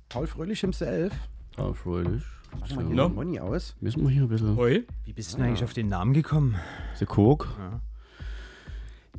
[0.08, 1.12] Paul Fröhlich himself.
[1.56, 2.22] Paul Fröhlich.
[2.60, 3.08] Mach mal hier No.
[3.08, 3.76] den Money aus.
[3.80, 4.58] Müssen wir hier ein bisschen.
[4.58, 4.86] Oi.
[5.04, 6.56] Wie bist du denn eigentlich auf den Namen gekommen?
[6.98, 7.48] The Coke.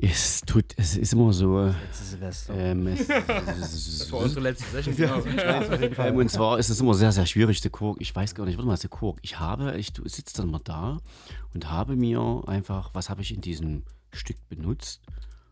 [0.01, 1.73] Es tut, es ist immer so.
[1.91, 2.53] Silvester.
[2.53, 4.95] Ähm, es, Das war unsere letzte Session.
[4.95, 5.21] Genau.
[5.97, 8.01] Ähm, und zwar ist es immer sehr, sehr schwierig, The Coke.
[8.01, 9.19] Ich weiß gar nicht, warte mal, The Coke.
[9.23, 10.97] Ich habe, ich sitze dann mal da
[11.53, 13.83] und habe mir einfach, was habe ich in diesem
[14.13, 15.01] Stück benutzt?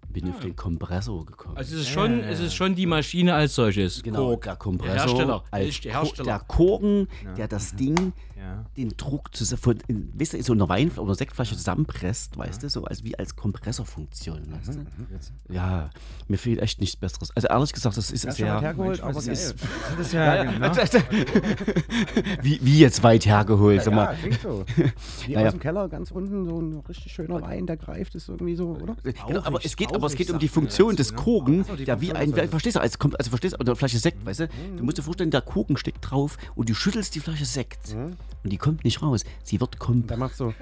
[0.09, 1.57] Bin auf den Kompressor gekommen.
[1.57, 4.03] Also es ist schon, es ist schon die Maschine als solches.
[4.03, 4.43] Genau, Kork.
[4.43, 4.95] der Kompressor.
[4.95, 5.43] Der Hersteller.
[5.49, 6.25] Als der Hersteller.
[6.25, 8.13] Der Korken, der das Ding,
[8.43, 8.65] Ja.
[8.75, 12.69] den Druck zusammen, von, in, weißt du, so einer Wein- oder Sektflasche zusammenpresst, weißt du,
[12.69, 15.53] so als wie als Kompressorfunktion, weißt du?
[15.53, 15.89] Ja,
[16.27, 17.31] mir fehlt echt nichts Besseres.
[17.35, 18.59] Also ehrlich gesagt, das ist schön sehr.
[18.59, 19.31] hergeholt, aber geil.
[19.31, 19.55] ist,
[19.97, 20.73] Das ist ja, genau.
[22.41, 24.15] wie, wie jetzt weit hergeholt, sag Ja, mal.
[24.15, 24.65] klingt so.
[25.25, 25.47] Wie Naja.
[25.47, 28.71] aus dem Keller ganz unten so ein richtig schöner Wein, der greift, ist irgendwie so,
[28.71, 28.95] oder?
[29.03, 31.17] Genau, aber es geht, aber es geht um die Funktion des ne?
[31.17, 33.99] Korken, Ach so, die der wie ein, verstehst du, als, also verstehst du, oder Flasche
[33.99, 34.49] Sekt, weißt du?
[34.77, 37.95] Du musst dir vorstellen, der Korken steckt drauf und du schüttelst die Flasche Sekt
[38.43, 39.23] und die kommt nicht raus.
[39.43, 40.09] Sie wird kommt.
[40.09, 40.53] Der macht so.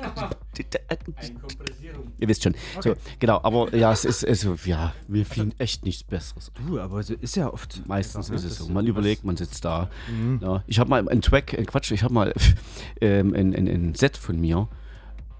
[2.19, 2.55] Ihr wisst schon.
[2.81, 6.51] So, genau, aber ja, es ist, also, ja, mir fiel echt nichts Besseres.
[6.67, 7.87] Du, aber so ist ja oft.
[7.87, 8.69] Meistens ist es so.
[8.69, 9.89] Man überlegt, man sitzt da.
[10.09, 10.39] Mhm.
[10.41, 12.33] Ja, ich habe mal einen Track, äh, Quatsch, ich habe mal
[13.01, 14.67] ähm, ein, ein, ein Set von mir.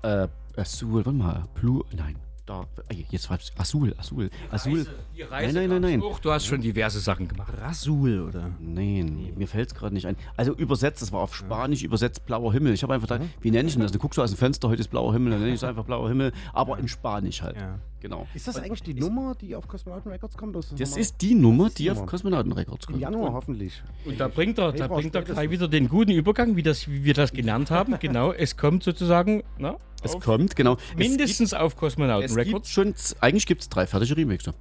[0.03, 0.27] Äh,
[0.57, 2.15] Azul, warte mal, Blue, nein,
[2.45, 2.65] da,
[3.09, 4.85] jetzt war Azul, Azul, Azul.
[5.15, 6.01] Die Nein, nein, nein, nein.
[6.01, 7.53] Auch, du hast schon diverse Sachen gemacht.
[7.59, 8.51] Rasul, oder?
[8.59, 10.15] Nein, mir fällt es gerade nicht ein.
[10.35, 12.73] Also übersetzt, das war auf Spanisch übersetzt blauer Himmel.
[12.73, 13.91] Ich habe einfach gedacht, wie nenne ich denn das?
[13.91, 15.85] Du guckst so aus dem Fenster, heute ist blauer Himmel, dann nenne ich es einfach
[15.85, 17.57] blauer Himmel, aber in Spanisch halt.
[17.57, 17.79] Ja.
[18.01, 18.27] Genau.
[18.33, 20.55] Ist das eigentlich die Nummer, die auf Cosmonauten Records kommt?
[20.55, 22.05] Das nochmal- ist die Nummer, Das ist die die auf.
[22.05, 23.01] Kosmonauten Records Im kommt.
[23.01, 23.83] Januar hoffentlich.
[24.05, 27.03] Und da bringt er, da bringt er gleich wieder den guten Übergang, wie, das, wie
[27.03, 27.95] wir das genannt haben.
[28.01, 30.77] Genau, es kommt sozusagen na, Es auf, kommt, genau.
[30.97, 33.05] mindestens auf Kosmonauten Es gibt, es gibt Records.
[33.11, 34.53] schon, eigentlich gibt es drei fertige Remixe.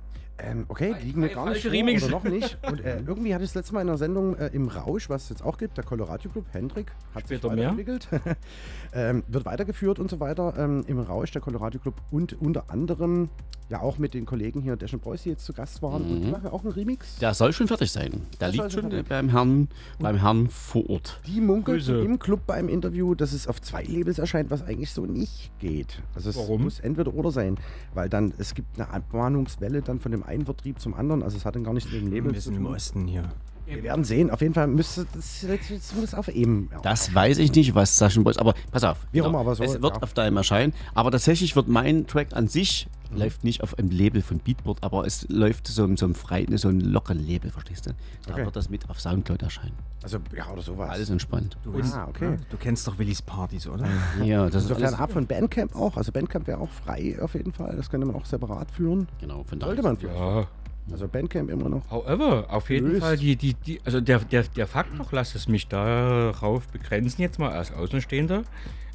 [0.42, 2.02] Ähm, okay, die liegen mir gar nicht vor, Remix.
[2.04, 2.58] oder noch nicht.
[2.68, 5.24] Und äh, irgendwie hatte ich das letzte Mal in einer Sendung äh, im Rausch, was
[5.24, 7.70] es jetzt auch gibt, der Colorado Club, Hendrik, hat sich Später mehr.
[7.76, 8.08] weiterentwickelt,
[8.92, 13.28] ähm, wird weitergeführt und so weiter ähm, im Rausch, der Colorado Club und unter anderem
[13.68, 16.30] ja auch mit den Kollegen hier, Dash Boys, die jetzt zu Gast waren und die
[16.32, 17.18] machen auch einen Remix.
[17.18, 18.10] Der soll schon fertig sein.
[18.40, 19.08] Der Der soll liegt schon schon fertig.
[19.08, 19.68] beim Herrn,
[20.00, 21.20] beim Herrn vor Ort.
[21.28, 22.04] Die munkelten Grüße.
[22.04, 26.02] im Club beim Interview, dass es auf zwei Labels erscheint, was eigentlich so nicht geht.
[26.16, 26.64] Also es Warum?
[26.64, 27.58] muss entweder oder sein,
[27.94, 31.22] weil dann es gibt eine Abmahnungswelle dann von dem einen Vertrieb zum anderen.
[31.22, 32.66] Also es hat dann gar nichts mit dem Label Wir sind im.
[32.66, 33.30] Osten hier.
[33.70, 34.30] Wir werden sehen.
[34.30, 36.68] Auf jeden Fall müsste das, das muss auf eben.
[36.72, 36.80] Ja.
[36.82, 38.98] Das weiß ich nicht, was Sascha Boys, aber pass auf.
[39.00, 39.08] genau.
[39.12, 40.02] Wie auch immer, aber so, es wird ja.
[40.02, 40.72] auf deinem erscheinen.
[40.94, 45.04] Aber tatsächlich wird mein Track an sich Läuft nicht auf einem Label von Beatport, aber
[45.04, 47.90] es läuft so, so einem freien, so einem lockeren Label, verstehst du?
[48.26, 48.44] Da Okay.
[48.44, 49.72] wird das mit auf Soundcloud erscheinen.
[50.02, 50.90] Also, ja, oder sowas.
[50.90, 51.56] Alles entspannt.
[51.64, 52.36] Du, Ah, okay.
[52.50, 53.84] Du kennst doch Willis Partys, oder?
[54.24, 55.00] Ja, das ist Insofern alles.
[55.00, 55.96] ab von Bandcamp auch.
[55.96, 57.74] Also Bandcamp wäre auch frei auf jeden Fall.
[57.76, 59.08] Das könnte man auch separat führen.
[59.20, 60.16] Genau, von Sollte man vielleicht.
[60.16, 60.46] Ja.
[60.90, 61.90] Also Bandcamp immer noch.
[61.90, 63.02] However, auf jeden Gelöst.
[63.02, 67.22] Fall, die, die, die, also der, der, der Fakt noch, lass es mich darauf begrenzen,
[67.22, 68.44] jetzt mal als Außenstehender.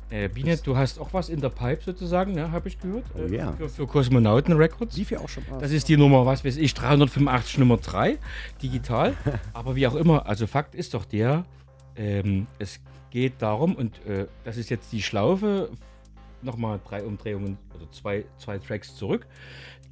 [0.10, 3.06] Äh, Biene, du hast auch was in der Pipe sozusagen, ne, habe ich gehört.
[3.16, 3.54] Oh äh, ja.
[3.54, 4.96] Für, für Kosmonauten Records.
[4.98, 5.60] Lief ja auch schon mal.
[5.60, 8.20] Das ist die Nummer, was weiß ich, 385 Nummer 3,
[8.62, 9.16] digital.
[9.54, 11.46] Aber wie auch immer, also Fakt ist doch der,
[11.96, 15.72] ähm, es geht darum, und äh, das ist jetzt die Schlaufe,
[16.44, 19.26] nochmal drei Umdrehungen oder zwei, zwei Tracks zurück,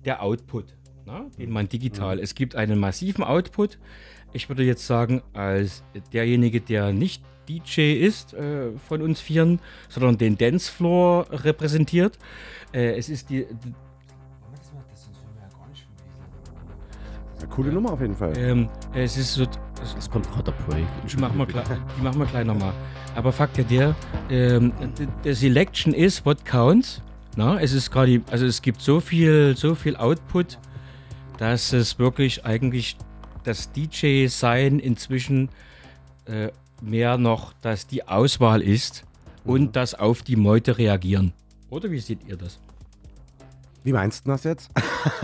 [0.05, 0.75] der Output,
[1.05, 3.77] na, den man digital, es gibt einen massiven Output.
[4.31, 10.17] Ich würde jetzt sagen, als derjenige, der nicht DJ ist äh, von uns Vieren, sondern
[10.17, 12.17] den Dancefloor repräsentiert,
[12.73, 13.45] äh, es ist die,
[17.43, 18.31] Eine coole Nummer auf jeden Fall.
[18.37, 19.43] Ähm, es ist so.
[19.43, 20.85] Es, Es kommt gerade der Break.
[21.05, 21.65] die machen wir gleich,
[21.97, 22.71] die machen wir gleich nochmal.
[23.15, 23.95] Aber Fakt ja der,
[24.29, 24.71] ähm,
[25.25, 27.01] der Selection ist what counts.
[27.35, 30.57] Na, es ist gerade, also es gibt so viel, so viel Output,
[31.37, 32.97] dass es wirklich eigentlich
[33.43, 35.49] das DJ-Sein inzwischen
[36.25, 36.49] äh,
[36.81, 39.03] mehr noch, dass die Auswahl ist
[39.45, 41.33] und das auf die Meute reagieren.
[41.69, 42.59] Oder wie seht ihr das?
[43.83, 44.69] Wie meinst du das jetzt?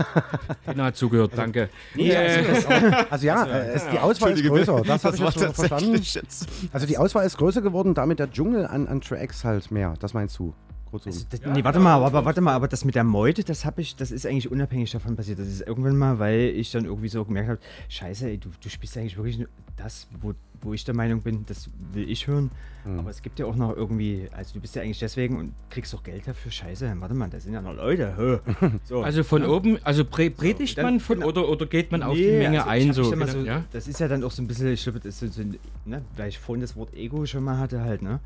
[0.66, 1.70] Keiner hat zugehört, danke.
[1.94, 2.66] Nee, also, das,
[3.10, 4.82] also ja, äh, es, die Auswahl ist größer.
[4.82, 5.94] Das habe ich jetzt verstanden.
[5.94, 9.94] jetzt- Also die Auswahl ist größer geworden, damit der Dschungel an, an Tracks halt mehr.
[10.00, 10.52] Das meinst du?
[10.90, 11.12] Kurzum.
[11.12, 13.80] Also, das, nee, warte mal, aber warte mal, aber das mit der Meute, das habe
[13.80, 15.38] ich, das ist eigentlich unabhängig davon passiert.
[15.38, 18.68] Das ist irgendwann mal, weil ich dann irgendwie so gemerkt habe, scheiße, ey, du, du
[18.68, 20.32] spielst eigentlich wirklich nur das, wo,
[20.62, 22.50] wo ich der Meinung bin, das will ich hören.
[22.84, 22.98] Mhm.
[22.98, 25.92] Aber es gibt ja auch noch irgendwie, also du bist ja eigentlich deswegen und kriegst
[25.94, 28.40] doch Geld dafür, scheiße, warte mal, das sind ja noch Leute.
[28.84, 29.50] So, Also von ne?
[29.50, 31.28] oben, also pre predigt dann- man von genau.
[31.28, 32.92] oder, oder geht man auf die Menge also ein?
[32.92, 33.64] So, mal so, ja?
[33.72, 36.02] Das ist ja dann auch so ein bisschen, ich glaube, das ist so, ein- ne,
[36.16, 38.20] weil ich vorhin das Wort Ego schon mal hatte halt, ne?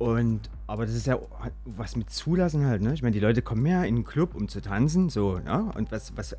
[0.00, 1.18] Und, aber das ist ja
[1.66, 2.94] was mit Zulassen halt, ne?
[2.94, 5.70] Ich meine, die Leute kommen ja in den Club, um zu tanzen, so, ja?
[5.76, 6.34] Und was, was,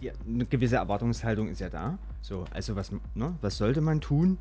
[0.00, 1.98] ja, eine gewisse Erwartungshaltung ist ja da.
[2.20, 4.38] So, also was, ne, was sollte man tun?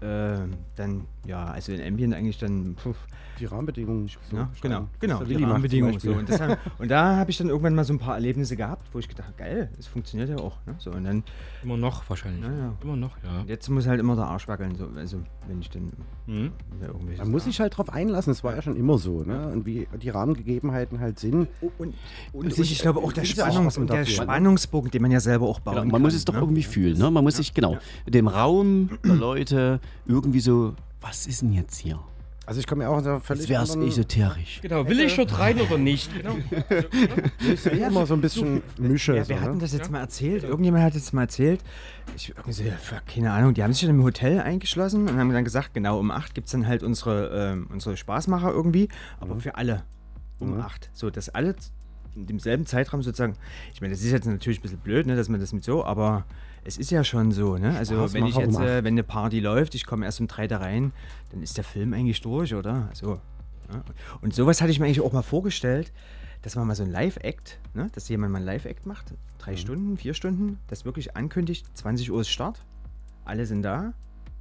[0.00, 2.94] Ähm, dann, ja, also in Ambient eigentlich dann, puh,
[3.40, 4.08] Die Rahmenbedingungen.
[4.08, 4.60] so ja, beschreiben.
[4.60, 5.98] genau, Was genau, der die Rahmenbedingungen.
[5.98, 6.12] So.
[6.12, 8.98] Und, deshalb, und da habe ich dann irgendwann mal so ein paar Erlebnisse gehabt, wo
[9.00, 10.56] ich gedacht habe, geil, es funktioniert ja auch.
[10.66, 10.74] Ne?
[10.78, 11.24] So, und dann,
[11.64, 12.42] Immer noch wahrscheinlich.
[12.44, 12.74] Ja, ja.
[12.82, 13.42] Immer noch, ja.
[13.46, 15.18] jetzt muss halt immer der Arsch wackeln, so, also
[15.48, 15.90] wenn ich dann
[16.28, 16.52] Mhm.
[16.82, 16.88] ja,
[17.22, 19.48] Man muss sich halt drauf einlassen, es war ja schon immer so, ne?
[19.48, 21.48] Und wie die Rahmengegebenheiten halt sind.
[21.62, 21.94] und, und,
[22.34, 24.22] und, Und ich, ich- glaube auch der, ich auch Spannungs was mit der dafür.
[24.24, 25.92] Spannungsbogen, den man ja selber auch bauen Genau, kann.
[25.92, 26.40] man muss es doch ne?
[26.40, 26.98] irgendwie fühlen.
[26.98, 27.10] Ne?
[27.10, 31.98] Man muss sich, genau, dem Raum der Leute irgendwie so, was ist denn jetzt hier?
[32.46, 34.60] Also ich komme ja auch aus einer völlig Jetzt wäre es esoterisch.
[34.62, 36.10] Genau, will ich dort rein oder nicht?
[36.16, 36.36] Genau.
[37.46, 39.16] Ich sehe immer so ein bisschen Mische.
[39.16, 39.60] Ja, so, wer hat denn ne?
[39.60, 40.44] das jetzt mal erzählt?
[40.44, 41.60] Irgendjemand hat jetzt mal erzählt.
[42.16, 42.72] Ich irgendwie so, ja,
[43.06, 46.10] keine Ahnung, die haben sich dann im Hotel eingeschlossen und haben dann gesagt, genau um
[46.10, 48.88] 8 gibt es dann halt unsere, ähm, unsere Spaßmacher irgendwie,
[49.20, 49.82] aber für alle
[50.38, 50.60] um Mhm.
[50.62, 50.88] 8.
[50.94, 51.54] So, dass alle
[52.14, 53.34] in demselben Zeitraum sozusagen,
[53.74, 55.84] ich meine, das ist jetzt natürlich ein bisschen blöd, ne, dass man das mit so,
[55.84, 56.24] aber
[56.64, 57.76] es ist ja schon so, ne?
[57.76, 60.58] Also wenn ich jetzt, äh, wenn eine Party läuft, ich komme erst um 3 da
[60.58, 60.92] rein,
[61.30, 62.88] dann ist der Film eigentlich durch, oder?
[62.92, 63.20] So.
[63.72, 63.82] Ja.
[64.20, 65.92] Und sowas hatte ich mir eigentlich auch mal vorgestellt,
[66.42, 69.96] dass man mal so ein Live-Act, ne, dass jemand mal ein Live-Act macht, drei Stunden,
[69.96, 72.64] vier Stunden, das wirklich ankündigt, 20 Uhr ist Start,
[73.24, 73.92] alle sind da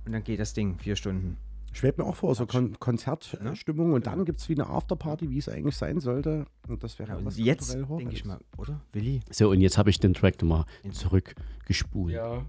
[0.06, 1.38] und dann geht das Ding, vier Stunden.
[1.78, 5.38] Schwebt mir auch vor, so Kon Konzertstimmung und dann gibt es wie eine Afterparty, wie
[5.38, 6.46] es eigentlich sein sollte.
[6.68, 8.82] Und das wäre Ja, was jetzt, denke ich mal, oder?
[8.94, 9.20] Willi?
[9.30, 12.14] So, und jetzt habe ich den Track nochmal zurückgespult.
[12.16, 12.44] Ja.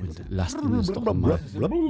[0.00, 1.38] Und lasst ihn uns doch nochmal,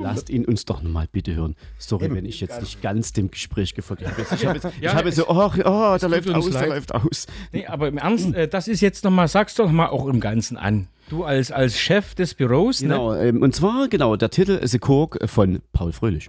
[0.01, 1.55] lasst ihn uns doch nochmal bitte hören.
[1.79, 4.21] Sorry, wenn ich jetzt nicht ganz dem Gespräch gefolgt habe.
[4.21, 6.69] Ich habe jetzt, ich Ja, habe es- so, oh, oh da läuft aus, da leid.
[6.69, 7.27] läuft aus.
[7.53, 10.57] Nee, aber im Ernst, äh, das ist jetzt nochmal, sag's doch mal auch im Ganzen
[10.57, 10.89] an.
[11.09, 12.89] Du als, als Chef des Büros, ne?
[12.89, 16.29] Genau, ähm, und zwar, genau, der Titel ist The Cork von Paul Fröhlich.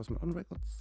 [0.00, 0.79] Cosmo On Records.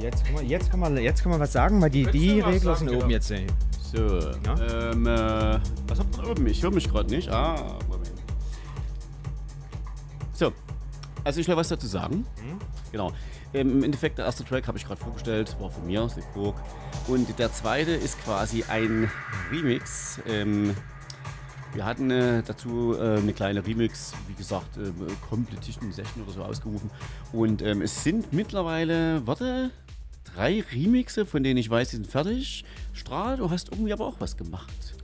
[0.00, 3.30] Jetzt kann man, jetzt kann man was sagen, weil die, die Regler sind oben jetzt.
[3.30, 3.46] äh,
[3.82, 5.58] So, ähm, äh,
[5.88, 6.46] was habt ihr da oben?
[6.46, 7.28] Ich höre mich gerade nicht.
[7.28, 8.10] Ah, Moment.
[10.32, 10.52] So,
[11.24, 12.24] also ich will was dazu sagen.
[12.92, 13.12] Genau.
[13.52, 16.54] Ähm, Im Endeffekt, der erste Track habe ich gerade vorgestellt, war von mir, Slipburg.
[17.08, 19.10] Und der zweite ist quasi ein
[19.50, 20.20] Remix.
[20.26, 20.76] Ähm,
[21.74, 24.90] wir hatten äh, dazu äh, eine kleine Remix, wie gesagt, äh,
[25.28, 26.90] Competition Session oder so ausgerufen.
[27.32, 29.70] Und ähm, es sind mittlerweile, warte,
[30.24, 32.64] drei Remixe, von denen ich weiß, die sind fertig.
[32.92, 34.94] Strahl, du hast irgendwie aber auch was gemacht.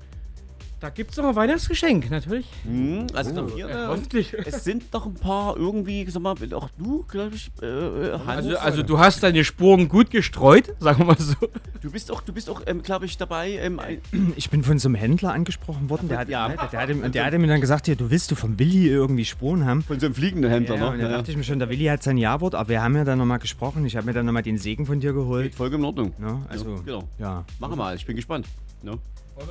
[0.78, 2.46] Da gibt es noch ein Weihnachtsgeschenk, natürlich.
[2.64, 4.34] Mhm, also Oh, hier, äh, hoffentlich.
[4.46, 8.28] Es sind noch ein paar irgendwie, sag mal, auch du, glaube ich, äh, äh, Hans,
[8.28, 11.34] Also, also du hast deine Spuren gut gestreut, sagen wir mal so.
[11.80, 13.52] du bist auch, du bist auch, ähm, glaube ich, dabei.
[13.52, 14.02] Ähm, ein,
[14.36, 16.46] Ich bin von so einem Händler angesprochen worden, der hat, Ja.
[16.48, 18.86] ne, der, der, hat, der hatte mir dann gesagt, hier, du willst du vom Willi
[18.88, 19.82] irgendwie Spuren haben.
[19.82, 21.04] von so einem fliegenden Händler, Ja, und ne?
[21.04, 23.16] da dachte ich mir schon, der Willi hat sein Ja-Wort, aber wir haben ja dann
[23.16, 23.86] nochmal gesprochen.
[23.86, 25.54] Ich habe mir dann nochmal den Segen von dir geholt.
[25.54, 26.12] Vollkommen in Ordnung.
[26.18, 26.42] Ne?
[26.50, 27.08] Also, ja, genau.
[27.18, 27.44] ja.
[27.60, 28.46] Machen wir mal, ich bin gespannt.
[28.82, 28.98] Ne?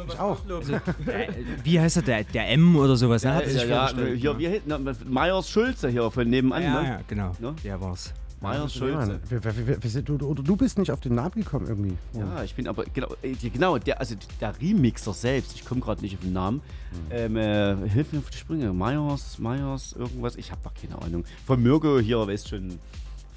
[0.07, 0.39] Ich auch.
[1.05, 1.27] Der,
[1.63, 3.23] wie heißt er, der, der M oder sowas?
[3.23, 3.33] Ne?
[3.35, 4.39] Hat er Ja, sich ja, hier, ne?
[4.39, 6.87] wir hinten, na, Meyers Schulze hier von nebenan, ja, ne?
[6.87, 7.31] ja, genau.
[7.39, 7.55] Ne?
[7.63, 8.11] Der war's.
[8.41, 10.01] Meyers Ja, Schulze.
[10.03, 11.97] Du, du, du bist nicht auf den Namen gekommen irgendwie.
[12.13, 16.01] Ja, ich bin aber genau, äh, genau der, also der Remixer selbst, ich komme gerade
[16.01, 16.61] nicht auf den Namen.
[17.11, 18.73] Ähm, äh, hilf mir auf die Sprünge.
[18.73, 21.23] Meyers, Meyers, irgendwas, ich habe doch keine Ahnung.
[21.45, 22.79] Von Mirko hier, weißt schon,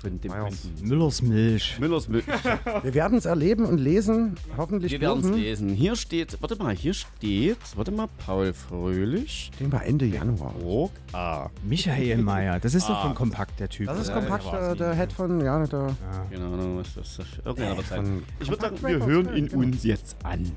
[0.00, 0.68] von dem Meyers.
[0.82, 1.78] Müllers Milch.
[1.78, 2.22] Müllers Müll.
[2.82, 4.36] Wir werden es erleben und lesen.
[4.56, 5.68] Hoffentlich Wir werden es lesen.
[5.70, 9.50] Hier steht, warte mal, hier steht, warte mal, Paul Fröhlich.
[9.60, 10.54] Den war Ende Januar.
[10.62, 11.50] Rock A.
[11.62, 13.86] Michael Mayer, das ist doch von Kompakt, der Typ.
[13.86, 15.96] Das ist kompakt, ja, der, der Head von, ja, der.
[16.30, 17.38] Keine Ahnung, was das ist.
[17.44, 18.04] Irgendeiner wird sein.
[18.04, 19.62] von Ich würde sagen, Compact wir hören ihn genau.
[19.62, 20.50] uns jetzt an.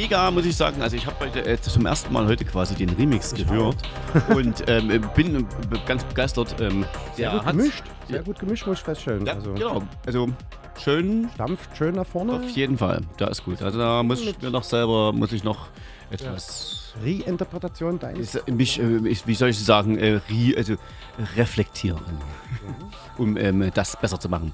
[0.02, 0.82] mega, muss ich sagen.
[0.82, 3.78] Also ich habe heute äh, zum ersten Mal heute quasi den Remix gehört
[4.36, 5.44] und ähm, bin äh,
[5.86, 6.56] ganz begeistert.
[6.60, 7.84] Ähm, Sehr gut gemischt.
[8.08, 9.26] Sehr gut gemischt, muss ich feststellen.
[9.26, 9.84] Ja, also, genau.
[10.06, 10.30] Also
[10.82, 11.30] schön.
[11.38, 12.34] Dampft schön nach vorne.
[12.34, 13.02] Auf jeden Fall.
[13.18, 13.62] Da ist gut.
[13.62, 15.68] Also da muss ich mir noch selber, muss ich noch
[16.12, 16.94] etwas.
[17.04, 18.36] Reinterpretation deines.
[18.36, 20.76] Ist, äh, mich, äh, ich, wie soll ich sagen, äh, ri, also
[21.36, 22.02] reflektieren,
[23.18, 24.54] um ähm, das besser zu machen.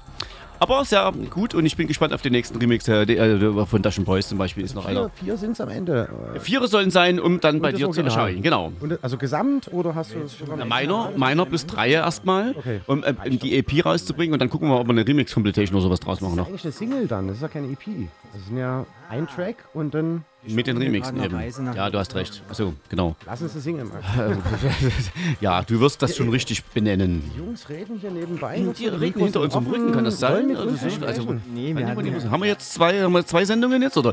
[0.60, 4.00] Aber sehr gut und ich bin gespannt auf den nächsten Remix äh, äh, von Dash
[4.00, 5.10] Boys zum Beispiel ist noch Vier, einer.
[5.10, 6.08] vier sind es am Ende.
[6.34, 8.42] Äh, Viere sollen sein, um dann und bei das dir zu erscheinen.
[8.42, 8.72] Genau.
[8.80, 12.80] Und, also gesamt oder hast du es schon Ja, Meiner, meiner plus drei erstmal, Okay.
[12.86, 16.00] um äh, die EP rauszubringen und dann gucken wir, ob wir eine Remix-Completation oder sowas
[16.00, 16.54] draus machen Das noch.
[16.54, 18.08] ist eigentlich eine Single dann, das ist ja keine EP.
[18.32, 21.38] Das sind ja ein Track und dann Mit den Remixen eben.
[21.74, 22.42] Ja, du hast recht.
[22.50, 23.16] Achso, genau.
[23.26, 24.42] lass uns eine Single machen.
[25.40, 27.22] ja, du wirst das schon richtig benennen.
[27.34, 28.62] Die Jungs reden hier nebenbei.
[28.78, 30.54] Die reden hinter unserem Rücken, kann das sein?
[30.56, 31.36] Also, das also.
[31.52, 34.12] Nee, wir hatten ja, haben wir jetzt zwei, haben wir zwei Sendungen jetzt, oder?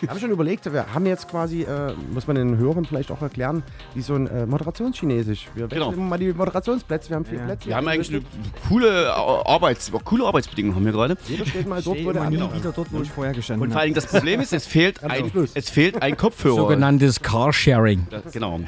[0.00, 3.20] Wir haben schon überlegt, wir haben jetzt quasi, äh, muss man den Hörern vielleicht auch
[3.22, 3.62] erklären,
[3.94, 5.48] wie so ein äh, Moderationschinesisch.
[5.54, 6.02] Wir wechseln Genau.
[6.02, 7.44] mal die Moderationsplätze, wir haben vier Ja.
[7.46, 7.68] Plätze.
[7.68, 8.22] Wir haben eigentlich eine
[8.68, 11.16] coole Arbeits, coole Arbeitsbedingungen haben wir gerade.
[11.28, 13.76] Jeder steht mal dort, wo der andere wieder dort, wo ich vorher gestanden Und vor
[13.76, 13.84] habe.
[13.86, 16.56] allem das Problem ist, es fehlt ein, es fehlt ein Kopfhörer.
[16.56, 18.06] Sogenanntes Carsharing.
[18.10, 18.60] Das, genau.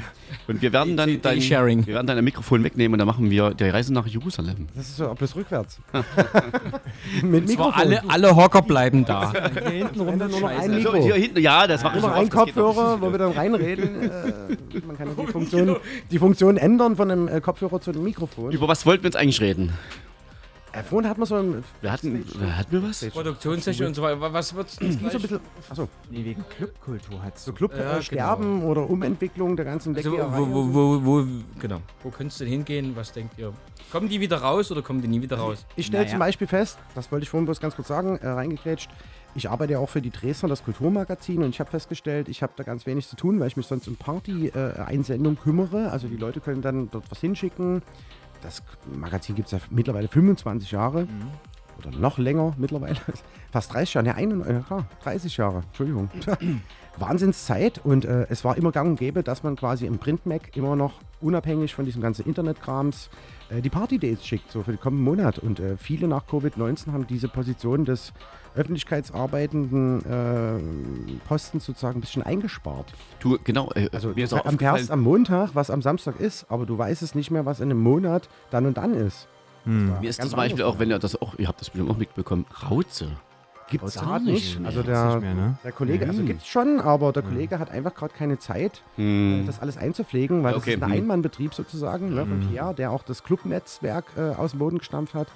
[0.47, 3.63] Und wir werden dann dein, wir werden dein Mikrofon wegnehmen und dann machen wir die
[3.65, 4.67] Reise nach Jerusalem.
[4.75, 5.79] Das ist so, bloß rückwärts.
[7.21, 7.73] Mit Zwar Mikrofon.
[7.73, 9.31] alle, alle Hocker bleiben da.
[9.53, 11.03] Hier hinten dann nur noch ein So, Mikro.
[11.03, 12.33] hier hinten, ja, das mache ich Nur schon ein noch.
[12.33, 14.09] Kopfhörer, wo wir dann reinreden.
[14.19, 15.75] Äh, man kann ja die Funktion,
[16.11, 18.51] die Funktion ändern von einem äh, Kopfhörer zu einem Mikrofon.
[18.51, 19.71] Über was wollten wir jetzt eigentlich reden?
[20.71, 22.23] Äh, vorhin hat man so ein, Wir hatten,
[22.55, 23.03] hatten wir was?
[23.05, 24.33] Produktionstechnik und so weiter.
[24.33, 25.39] Was wird's denn so ein bisschen
[25.69, 30.11] achso, Nee, wegen Clubkultur hat so Club Ja, äh, Sterben oder Umentwicklung der ganzen Also,
[30.11, 30.73] wo, wo, so.
[30.73, 31.25] wo, wo,
[31.59, 31.81] genau.
[32.03, 32.95] Wo könntest du denn hingehen?
[32.95, 33.51] Was denkt ihr?
[33.91, 35.65] Kommen die wieder raus oder kommen die nie wieder raus?
[35.75, 36.11] Ich stelle Naja.
[36.11, 38.89] zum Beispiel fest, das wollte ich vorhin bloß ganz kurz sagen, äh, reingekrätscht.
[39.35, 42.53] Ich arbeite ja auch für die Dresdner, das Kulturmagazin, und ich habe festgestellt, ich habe
[42.55, 45.91] da ganz wenig zu tun, weil ich mich sonst um Party-Einsendung kümmere.
[45.91, 47.81] Also die Leute können dann dort was hinschicken.
[48.41, 48.63] Das
[48.93, 51.07] Magazin gibt es ja mittlerweile 25 Jahre.
[51.77, 52.97] Oder noch länger mittlerweile.
[53.51, 54.07] Fast 30 Jahre.
[54.07, 55.63] Ne, ein, ja, klar, 30 Jahre.
[55.67, 56.09] Entschuldigung.
[56.97, 57.79] Wahnsinnszeit.
[57.83, 60.93] Und äh, es war immer gang und gäbe, dass man quasi im Print-Mac immer noch
[61.21, 63.09] unabhängig von diesem ganzen Internetkrams
[63.61, 65.39] die Party-Dates schickt, so für den kommenden Monat.
[65.39, 68.13] Und äh, viele nach Covid-19 haben diese Position des
[68.55, 72.93] öffentlichkeitsarbeitenden äh, Postens sozusagen ein bisschen eingespart.
[73.19, 76.65] Du, genau, äh, Also mir ist erfährst aufgefallen, am Montag, was am Samstag ist, aber
[76.65, 79.27] du weißt es nicht mehr, was in einem Monat dann und dann ist.
[79.65, 82.45] mir ist zum Beispiel auch, wenn ihr das auch, ihr habt das bestimmt auch mitbekommen,
[82.69, 83.11] Rauze.
[83.69, 84.59] Gibt es gerade nicht.
[84.63, 85.57] Also der, nicht mehr, ne?
[85.63, 86.25] der Kollege, also Hm.
[86.25, 90.43] gibt es schon, aber der Kollege hat einfach gerade keine Zeit, äh, das alles einzupflegen,
[90.43, 90.97] weil Okay, das ist ein hm.
[90.99, 95.27] Einmannbetrieb sozusagen ne, von Pierre, der auch das Clubnetzwerk äh, aus dem Boden gestampft hat,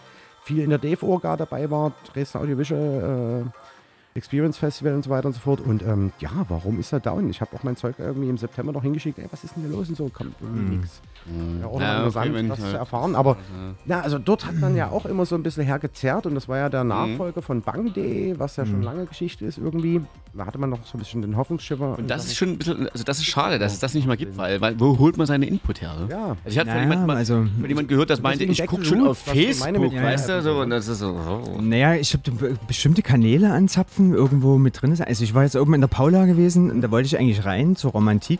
[0.43, 5.33] viel in der DEF-Orga dabei war, Dresden Audiovisual äh, Experience Festival und so weiter und
[5.33, 5.59] so fort.
[5.61, 7.29] Und ähm, ja, warum ist er down?
[7.29, 9.17] Ich habe auch mein Zeug irgendwie im September noch hingeschickt.
[9.17, 9.89] Ey, was ist denn hier los?
[9.89, 11.01] Und so kommt irgendwie nichts.
[11.61, 11.79] Ja, auch.
[11.81, 13.15] Ja, noch okay, interessant, wenn das ich zu halt- erfahren.
[13.15, 13.37] Aber
[13.85, 16.57] ja, also dort hat man ja auch immer so ein bisschen hergezerrt und das war
[16.57, 16.71] ja Mhm.
[16.71, 20.01] der Nachfolger von Bang.de, was ja schon lange Geschichte ist irgendwie.
[20.35, 21.97] Da hatte man noch so ein bisschen den Hoffnungsschimmer.
[21.99, 24.17] Und das ist schon ein bisschen, also das ist schade, dass es das nicht mehr
[24.17, 25.93] gibt, weil, weil wo holt man seine Input her?
[26.09, 26.25] Ja.
[26.27, 29.05] Also ich hatte von jemandem mal- also- von jemandem gehört, das meinte, ich gucke schon
[29.07, 31.61] auf Facebook, weißt ja, du, so, und das ist so, oh.
[31.61, 35.07] Naja, ich habe bestimmte Kanäle anzapfen, irgendwo mit drin sein.
[35.07, 37.75] Also ich war jetzt oben in der Paula gewesen und da wollte ich eigentlich rein
[37.75, 38.39] zur Romantik.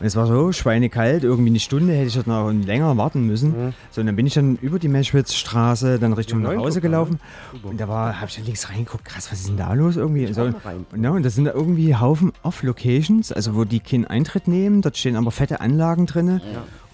[0.00, 3.72] Und es war so schweinekalt, irgendwie eine Stunde hätte ich dort noch länger warten müssen.
[3.90, 7.20] So, und dann bin ich dann über die Meschwitzstraße dann Richtung Ja, nach Hause gelaufen.
[7.62, 10.32] Und da war, habe ich dann links reingeguckt, krass, was ist denn da los irgendwie?
[10.32, 10.86] So, mal rein.
[10.92, 14.82] und, ja, und das sind da irgendwie Haufen Off-Locations, also wo die keinen Eintritt nehmen.
[14.82, 16.40] Dort stehen aber fette Anlagen drin.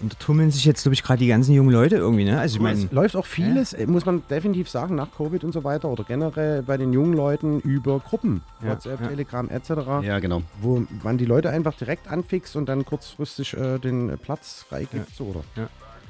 [0.01, 2.39] Und da tummeln sich jetzt, glaube ich, gerade die ganzen jungen Leute irgendwie, ne?
[2.39, 5.51] Also ich meine, Es läuft auch vieles, äh, muss man definitiv sagen, nach Covid und
[5.53, 9.07] so weiter oder generell bei den jungen Leuten über Gruppen, Ja, WhatsApp, ja.
[9.09, 9.69] Telegram etc.,
[10.03, 10.41] Ja, genau.
[10.61, 15.15] wo man die Leute einfach direkt anfixt und dann kurzfristig äh, den äh, Platz freigibt.
[15.15, 15.43] So, oder?
[15.55, 15.63] Ja.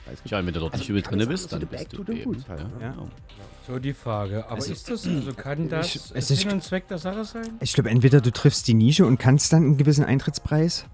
[0.05, 0.25] Weiß nicht.
[0.29, 2.65] Tja, wenn du dort nicht übel drin bist, dann Also bist du eben, halt, ja,
[2.65, 2.71] ne?
[2.81, 2.93] Ja.
[3.67, 4.45] So die Frage.
[4.49, 7.43] Aber ist das, also kann das Ich- es ist- Sinn und Zweck der Sache sein?
[7.59, 10.85] Ich glaube, entweder du triffst die Nische und kannst dann einen gewissen Eintrittspreis.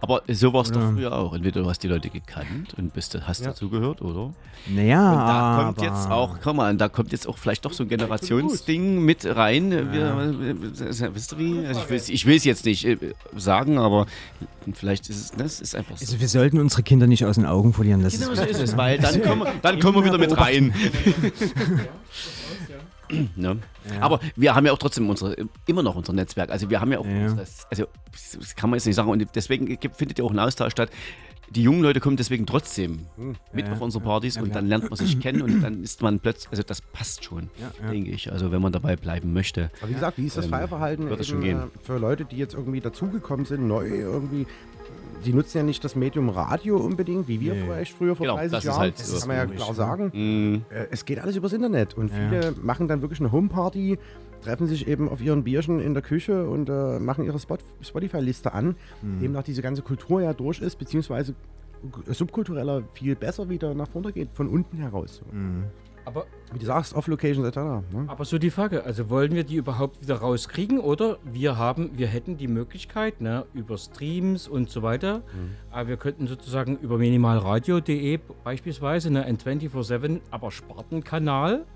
[0.00, 0.90] Aber so war es doch Ja.
[0.92, 1.32] früher auch.
[1.34, 3.46] Entweder du hast die Leute gekannt und bist, hast Ja.
[3.48, 4.32] dazugehört, oder?
[4.68, 7.72] Naja, Und da kommt aber- jetzt auch, komm mal, da kommt jetzt auch vielleicht doch
[7.72, 9.70] so ein Generationsding mit rein.
[9.70, 11.66] Wir, äh, wisst ihr wie?
[11.66, 11.80] Also
[12.12, 12.96] ich will es jetzt nicht äh,
[13.36, 14.06] sagen, aber
[14.74, 16.02] vielleicht ist es, das ist einfach so.
[16.04, 18.02] Also wir sollten unsere Kinder nicht aus den Augen verlieren.
[18.02, 20.36] Das Genau ist so ist es, weil dann kommen, wir- dann kommen wir wieder mit
[20.36, 20.74] rein.
[23.36, 23.58] ne?
[24.00, 26.50] Aber wir haben ja auch trotzdem unsere, immer noch unser Netzwerk.
[26.50, 27.30] Also wir haben ja auch, Ja.
[27.30, 27.86] Unsere, also
[28.38, 29.08] das kann man jetzt nicht sagen.
[29.10, 30.90] Und deswegen findet ja auch ein Austausch statt.
[31.50, 33.06] die jungen Leute kommen deswegen trotzdem
[33.52, 35.82] mit Ja, auf unsere ja, Partys ja, und dann lernt man sich kennen und dann
[35.84, 37.90] ist man plötzlich, also das passt schon, Ja, ja.
[37.92, 38.32] denke ich.
[38.32, 39.70] Also wenn man dabei bleiben möchte.
[39.80, 41.58] Aber wie gesagt, wie ist das ähm, Feierverhalten wird es schon gehen.
[41.58, 44.46] äh, für Leute, die jetzt irgendwie dazugekommen sind, neu irgendwie?
[45.24, 47.62] Die nutzen ja nicht das Medium Radio unbedingt, wie wir Nee.
[47.64, 48.80] vielleicht früher vor Genau, 30 das ist Jahren.
[48.80, 49.74] halt das kann man ja klar ne?
[49.74, 50.10] sagen.
[50.14, 52.16] Mm, Äh, Es geht alles übers Internet und Ja.
[52.16, 53.98] viele machen dann wirklich eine Homeparty,
[54.42, 58.52] treffen sich eben auf ihren Bierchen in der Küche und äh, machen ihre Spot Spotify-Liste
[58.52, 59.20] an, Mhm.
[59.20, 61.34] demnach diese ganze Kultur ja durch ist, beziehungsweise
[62.06, 65.22] subkultureller viel besser wieder nach vorne geht, von unten heraus.
[65.32, 65.64] Mhm.
[66.06, 67.56] Aber, Wie du sagst, Off-Locations etc.
[67.92, 68.04] Ne?
[68.06, 72.06] aber so die Frage, also wollen wir die überhaupt wieder rauskriegen oder wir haben, wir
[72.06, 75.22] hätten die Möglichkeit, ne, über Streams und so weiter,
[75.70, 81.66] aber wir könnten sozusagen über minimalradio.de beispielsweise, ne, ein 24-7, aber Spartenkanal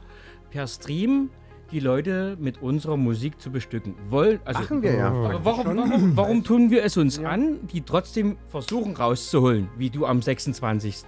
[0.50, 1.30] per Stream
[1.72, 3.94] die Leute mit unserer Musik zu bestücken.
[4.08, 5.08] Wollen, also, Machen wir ja.
[5.08, 10.06] Aber warum, warum, warum tun wir es uns an, die trotzdem versuchen rauszuholen, wie du
[10.06, 11.04] am 26.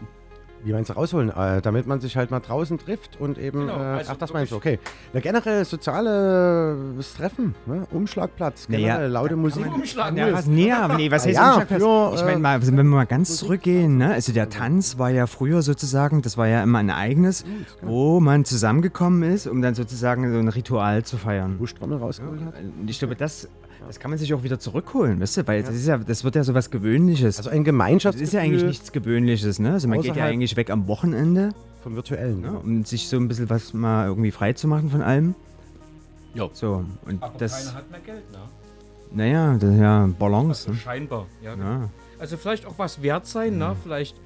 [0.64, 1.30] Wie meinst du rausholen?
[1.30, 3.60] Äh, damit man sich halt mal draußen trifft und eben.
[3.66, 4.78] Genau, äh, also ach, das meinst du, okay.
[5.12, 7.86] Na, generell soziales Treffen, ne?
[7.90, 9.66] Umschlagplatz, generell Naja, laute Musik.
[9.66, 10.16] Umschlag.
[10.16, 11.82] Ja, was, nee, aber nee, was heißt Ja, Umschlagplatz?
[11.82, 14.12] für, Ich meine äh, mal, also wenn wir mal ganz zurückgehen, ne?
[14.12, 17.44] also der Tanz war ja früher sozusagen, das war ja immer ein Ereignis,
[17.80, 21.56] wo man zusammengekommen ist, um dann sozusagen so ein Ritual zu feiern.
[21.58, 22.54] Wo Strommel rausgeholt hat.
[22.86, 23.48] Ich glaube, das,
[23.86, 26.36] das kann man sich auch wieder zurückholen, weißt du, weil das ist ja, das wird
[26.36, 27.38] ja so was Gewöhnliches.
[27.38, 29.72] Also ein das Gemeinschaftsgefühl ist ja eigentlich nichts Gewöhnliches, ne?
[29.72, 31.50] Also man geht ja eigentlich weg am Wochenende,
[31.82, 32.40] vom Virtuellen.
[32.40, 32.52] ne?
[32.52, 32.58] Ne?
[32.58, 35.34] um sich so ein bisschen was mal irgendwie frei zu machen von allem.
[36.34, 36.48] Ja.
[36.52, 38.38] So, und Aber das, keiner hat mehr Geld, ne?
[39.12, 40.76] naja, das ist ja Balance, ne?
[40.76, 41.54] Scheinbar, ja.
[41.54, 41.90] Ja.
[42.18, 43.76] Also vielleicht auch was wert sein, ne?
[43.82, 44.16] Vielleicht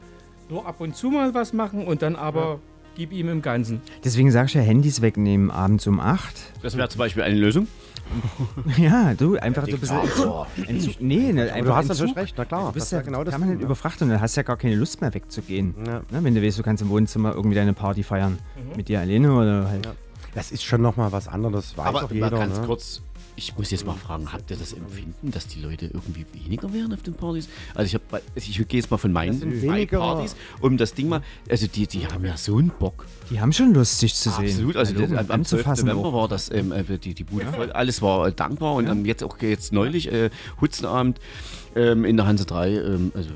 [0.48, 2.60] nur ab und zu mal was machen und dann aber
[2.94, 3.80] gib ihm im Ganzen.
[4.04, 6.34] Deswegen sagst du ja Handys wegnehmen abends um 8.
[6.62, 7.68] Das wäre zum Beispiel eine Lösung.
[8.76, 10.66] Ja, du, einfach so ein bisschen.
[10.68, 12.06] Entzug, nee, ne, einfach du hast Entzug.
[12.08, 12.66] natürlich recht, na klar.
[12.68, 13.66] Du bist ja ist genau das permanent Ding, ja.
[13.66, 15.74] überfrachtet und dann hast du ja gar keine Lust mehr wegzugehen.
[15.86, 16.00] Ja.
[16.10, 18.38] Ne, wenn du weißt, du kannst im Wohnzimmer irgendwie deine Party feiern.
[18.76, 19.86] Mit dir alleine oder halt.
[19.86, 19.92] Ja.
[20.34, 22.30] Das ist schon nochmal was anderes, weiß Aber doch mal jeder.
[22.30, 22.66] ganz Ne?
[22.66, 23.00] kurz,
[23.36, 26.92] ich muss jetzt mal fragen, habt ihr das Empfinden, dass die Leute irgendwie weniger werden
[26.94, 27.48] auf den Partys?
[27.74, 31.22] Also ich, also ich gehe jetzt mal von meinen drei Partys, um das Ding mal,
[31.48, 33.06] also die, die haben ja so einen Bock.
[33.30, 34.46] Die haben schon Lust, sich zu sehen.
[34.46, 35.66] Absolut, also Hallo, das, am, am 12.
[35.66, 36.12] anzufassen November auch.
[36.14, 39.22] war das, ähm, äh, die, die Bude voll, alles war äh, dankbar und ähm, jetzt
[39.22, 40.30] auch jetzt neulich, äh,
[40.60, 41.20] Hutzenabend
[41.74, 43.30] ähm, in der Hanse 3, ähm, Also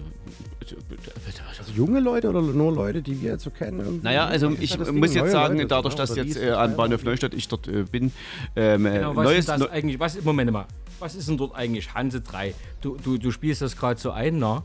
[1.70, 3.80] junge Leute oder nur Leute, die wir jetzt so kennen?
[3.80, 4.04] irgendwie?
[4.04, 7.48] Naja, also ich muss jetzt sagen, Leute, dadurch, dass jetzt äh, an Bahnhof Neustadt ich
[7.48, 8.12] dort äh, bin,
[8.56, 9.98] ähm, äh, Genau, was neues, ist das eigentlich?
[10.00, 10.66] Was, Moment mal.
[10.98, 12.54] Was ist denn dort eigentlich Hanse 3?
[12.80, 14.62] Du, du, du spielst das gerade so ein, ne?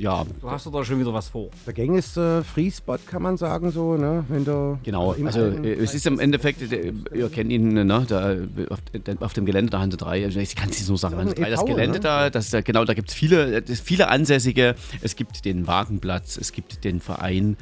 [0.00, 1.50] Ja, Du hast doch da schon wieder was vor.
[1.66, 4.24] Der gängigste Free-Spot kann man sagen, so, ne?
[4.28, 8.32] Wenn der Genau, also äh, es ist im Endeffekt, äh, ihr kennt ihn, ne, da,
[8.32, 10.96] äh, auf, äh, auf dem Gelände der Hanse 3, also ich kann es nicht so
[10.96, 12.00] sagen, Das ist Hanse auch ein 3, das Gelände ne?
[12.00, 16.38] da, das, äh, genau, da gibt es viele, äh, viele Ansässige, es gibt den Wagenplatz,
[16.38, 17.58] es gibt den Verein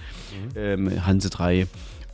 [0.54, 1.66] ähm, Hanse 3,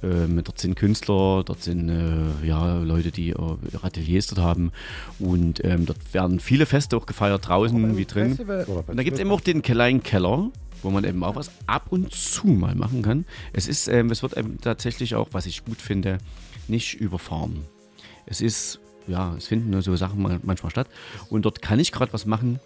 [0.04, 3.34] ähm, dort sind Künstler, dort sind äh, ja, Leute, die äh,
[3.72, 4.70] ihre Ateliers dort haben
[5.18, 8.36] und ähm, dort werden viele Feste auch gefeiert, draußen wie drin.
[8.86, 10.50] Und da gibt es eben auch den kleinen Keller,
[10.82, 13.24] wo man eben auch was ab und zu mal machen kann.
[13.52, 16.18] Es ist, ähm, es wird eben tatsächlich auch, was ich gut finde,
[16.68, 17.64] nicht überfahren.
[18.26, 20.88] Es ist, ja, es finden nur so Sachen mal- manchmal statt.
[21.30, 22.60] Und dort kann ich gerade was machen.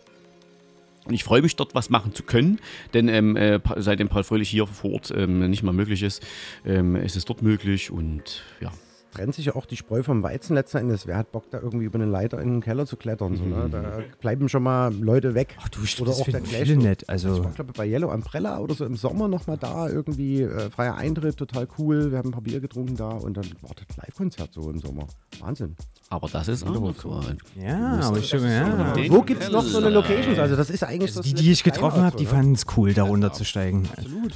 [1.09, 2.61] Und ich freue mich, dort was machen zu können,
[2.93, 6.23] denn ähm, äh, seitdem Paul Fröhlich hier vor Ort ähm, nicht mal möglich ist,
[6.67, 8.71] ähm, ist es dort möglich und ja.
[9.15, 11.07] trennt sich ja auch die Spreu vom Weizen letzten Endes.
[11.07, 13.37] Wer hat Bock, da irgendwie über eine Leiter in den Keller zu klettern?
[13.37, 13.71] So, ne?
[13.71, 15.57] Da bleiben schon mal Leute weg.
[15.63, 17.05] Ach du, Oder das auch der viele nett.
[17.05, 20.69] Ich Also, war, glaube bei Yellow Umbrella oder so im Sommer nochmal da, irgendwie äh,
[20.69, 22.11] freier Eintritt, total cool.
[22.11, 25.07] Wir haben ein paar Bier getrunken da und dann war das Live-Konzert so im Sommer.
[25.41, 25.75] Wahnsinn.
[26.11, 27.21] Aber das ist auch so.
[27.61, 28.95] ja, aber ich schon, ja.
[29.09, 30.39] Wo gibt es noch so eine Locations?
[30.39, 32.95] Also das ist eigentlich Also das die, die ich getroffen habe, die fanden es cool,
[32.95, 33.87] da runterzusteigen.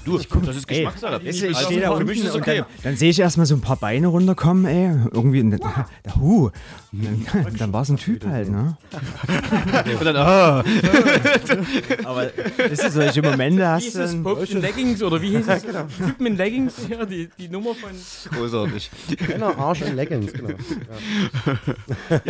[0.05, 1.23] Du, das ist Geschmackssache.
[1.23, 2.59] ich Also stehe da für mich ist es okay.
[2.59, 5.61] dann, dann sehe ich erstmal so ein paar Beine runterkommen, ey, irgendwie, und dann,
[6.03, 6.51] da, hu,
[6.93, 8.77] dann, dann war es ein Typ halt, ne?
[9.99, 10.62] Und dann, ah,
[12.05, 12.27] Aber
[12.59, 14.03] das ist solche Momente hast Hieß du.
[14.03, 15.62] es Popes in Leggings oder wie hieß es?
[16.07, 16.74] Typen in Leggings?
[16.90, 17.90] Ja, die, die Nummer von.
[18.36, 18.90] großartig.
[19.27, 20.51] Genau, Arsch und Leggings, genau.
[20.51, 21.59] Ja,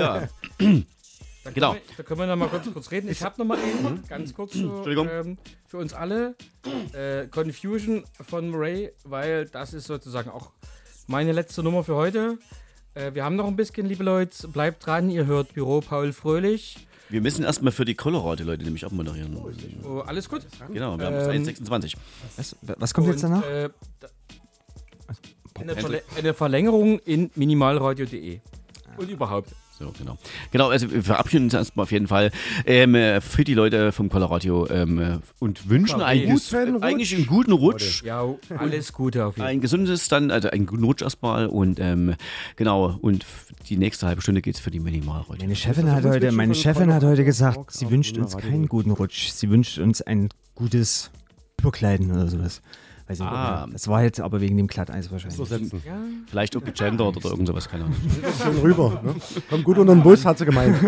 [1.44, 1.74] Da können Genau.
[1.74, 3.08] Wir, da können wir noch mal kurz, kurz reden.
[3.08, 6.36] Ich habe noch mal einen, ganz kurz so, ähm, für uns alle.
[6.92, 10.52] Äh, Confusion von Murray, weil das ist sozusagen auch
[11.08, 12.38] meine letzte Nummer für heute.
[12.94, 14.46] Äh, wir haben noch ein bisschen, liebe Leute.
[14.48, 16.86] Bleibt dran, ihr hört Büro Paul Fröhlich.
[17.08, 19.36] wir müssen erstmal für die Colorado-Leute nämlich abmoderieren.
[19.84, 20.46] Oh, alles gut?
[20.72, 21.96] Genau, wir haben Ähm, 1,26.
[22.36, 23.44] Was, was kommt jetzt Und, danach?
[23.44, 24.08] Äh, da,
[25.58, 28.40] eine, Verlä eine Verlängerung in minimalradio.de.
[28.96, 29.50] Und überhaupt.
[29.78, 30.16] So, genau.
[30.50, 32.30] Genau, also wir verabschieden uns erstmal auf jeden Fall
[32.66, 36.82] ähm, äh, für die Leute vom Colorado ähm, äh, und wünschen Ja, einen, guten Rutsch.
[36.82, 38.02] eigentlich einen guten Rutsch.
[38.04, 38.24] Ja,
[38.58, 39.52] alles Gute auf jeden Fall.
[39.54, 42.14] Ein gesundes dann, also einen guten Rutsch erstmal und ähm,
[42.56, 43.26] genau, und
[43.68, 45.38] die nächste halbe Stunde geht es für die Minimalrolle.
[45.40, 49.30] Meine Chefin hat heute, meine Chefin hat heute gesagt, sie wünscht uns keinen guten Rutsch.
[49.30, 51.10] Sie wünscht uns ein gutes
[51.58, 52.60] Überkleiden oder sowas.
[53.20, 53.66] Nicht, Ah.
[53.70, 55.36] Das war jetzt aber wegen dem Glatteis wahrscheinlich.
[55.36, 55.82] So setzen.
[56.26, 57.96] Vielleicht auch gegendert oder irgend sowas, keine Ahnung.
[58.42, 59.00] Schön rüber.
[59.04, 59.14] Ne?
[59.48, 60.76] Kommt gut unter den Bus, hat sie gemeint.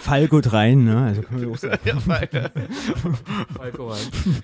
[0.00, 1.04] Fall gut rein, ne?
[1.06, 1.78] Also kann man auch sagen.
[3.58, 3.96] Alkohol.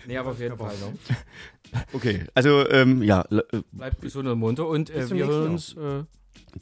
[0.06, 0.74] Nee, aber auf jeden Fall.
[0.76, 1.80] Ne?
[1.92, 3.42] Okay, also ähm, ja, äh,
[3.72, 5.74] Bleibt gesund und munter und äh, wir hören uns.
[5.74, 6.04] Äh,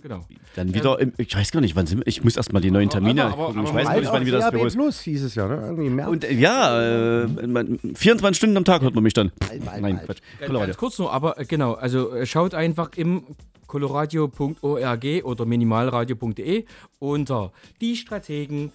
[0.02, 0.20] genau.
[0.56, 2.90] dann wieder, im, ich weiß gar nicht, wann sind wir, ich muss erstmal die neuen
[2.90, 3.60] Termine aber- gucken.
[3.60, 4.74] aber- ich weiß gar nicht, wann wieder das Büro ist.
[4.74, 5.56] Plus hieß es ja, ne?
[5.66, 6.08] Irgendwie März.
[6.10, 9.32] Und äh, ja, äh, man- 24 Stunden am Tag hört man mich dann.
[9.38, 10.06] bald, Nein, bald.
[10.06, 10.50] Quatsch.
[10.66, 13.22] Ganz, kurz nur, aber äh, genau, also äh, schaut einfach im
[13.66, 16.64] coloradio.org oder minimalradio.de
[16.98, 18.72] unter die Strategen,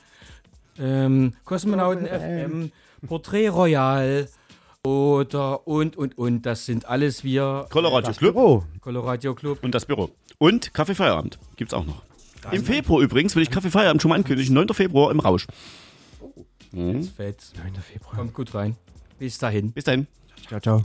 [0.79, 2.71] ähm, Kosmonauten FM,
[3.07, 4.27] Porträt Royal
[4.85, 6.45] oder und und und.
[6.45, 7.67] Das sind alles wir.
[7.69, 8.63] Colorado Club Büro.
[8.81, 9.63] Coloradio Club.
[9.63, 10.09] und das Büro.
[10.37, 12.03] Und Kaffee Feierabend gibt's auch noch.
[12.51, 14.53] Im Februar übrigens will ich Kaffee Feierabend schon mal ankündigen.
[14.53, 14.69] 9.
[14.69, 15.47] Februar im Rausch.
[16.71, 17.03] Mhm.
[17.03, 17.51] Fett.
[17.57, 17.73] 9.
[17.75, 18.15] Februar.
[18.15, 18.77] Kommt gut rein.
[19.17, 19.71] Bis dahin.
[19.73, 20.07] Bis dahin.
[20.47, 20.83] Ciao, ciao.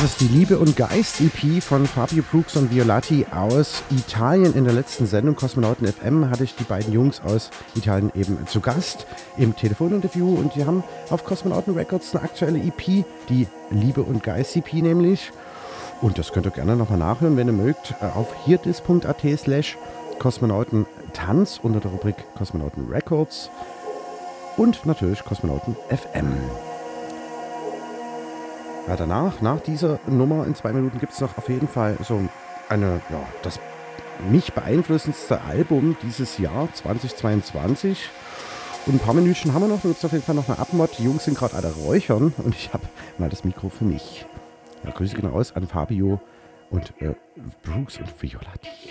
[0.00, 4.54] Das ist die Liebe und Geist EP von Fabio Brooks und Violati aus Italien.
[4.54, 8.60] In der letzten Sendung Kosmonauten FM hatte ich die beiden Jungs aus Italien eben zu
[8.60, 9.08] Gast
[9.38, 14.54] im Telefoninterview und die haben auf Kosmonauten Records eine aktuelle EP, die Liebe und Geist
[14.54, 15.32] EP nämlich.
[16.00, 19.76] Und das könnt ihr gerne nochmal nachhören, wenn ihr mögt, äh, auf hirdis.at slash
[20.20, 23.50] Kosmonauten Tanz unter der Rubrik Kosmonauten Records
[24.56, 26.36] und natürlich Kosmonauten FM.
[28.88, 32.22] Ja, danach, nach dieser Nummer in zwei Minuten gibt es noch auf jeden Fall so
[32.70, 33.60] eine, ja, das
[34.30, 38.08] mich beeinflussendste Album dieses Jahr 2022.
[38.86, 40.96] Und ein paar Minuten haben wir noch, wird auf jeden Fall noch eine Abmod.
[40.98, 42.84] Die Jungs sind gerade alle räuchern und ich habe
[43.18, 44.24] mal das Mikro für mich.
[44.84, 46.18] Ja, Grüße gehen aus an Fabio
[46.70, 47.12] und äh,
[47.64, 48.87] Brooks und Violati.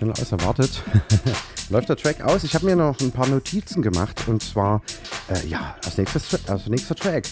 [0.00, 0.82] Schneller als erwartet.
[1.68, 2.42] Läuft der Track aus.
[2.42, 4.82] Ich habe mir noch ein paar Notizen gemacht und zwar,
[5.30, 7.24] äh, ja, als, nächstes, als nächster Track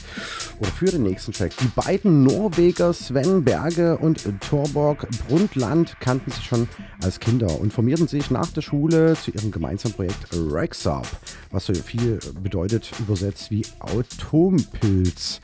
[0.58, 1.52] oder für den nächsten Track.
[1.58, 6.68] Die beiden Norweger Sven Berge und Torborg Brundtland kannten sich schon
[7.02, 11.06] als Kinder und formierten sich nach der Schule zu ihrem gemeinsamen Projekt Rexarp,
[11.50, 15.40] was so viel bedeutet übersetzt wie Atompilz.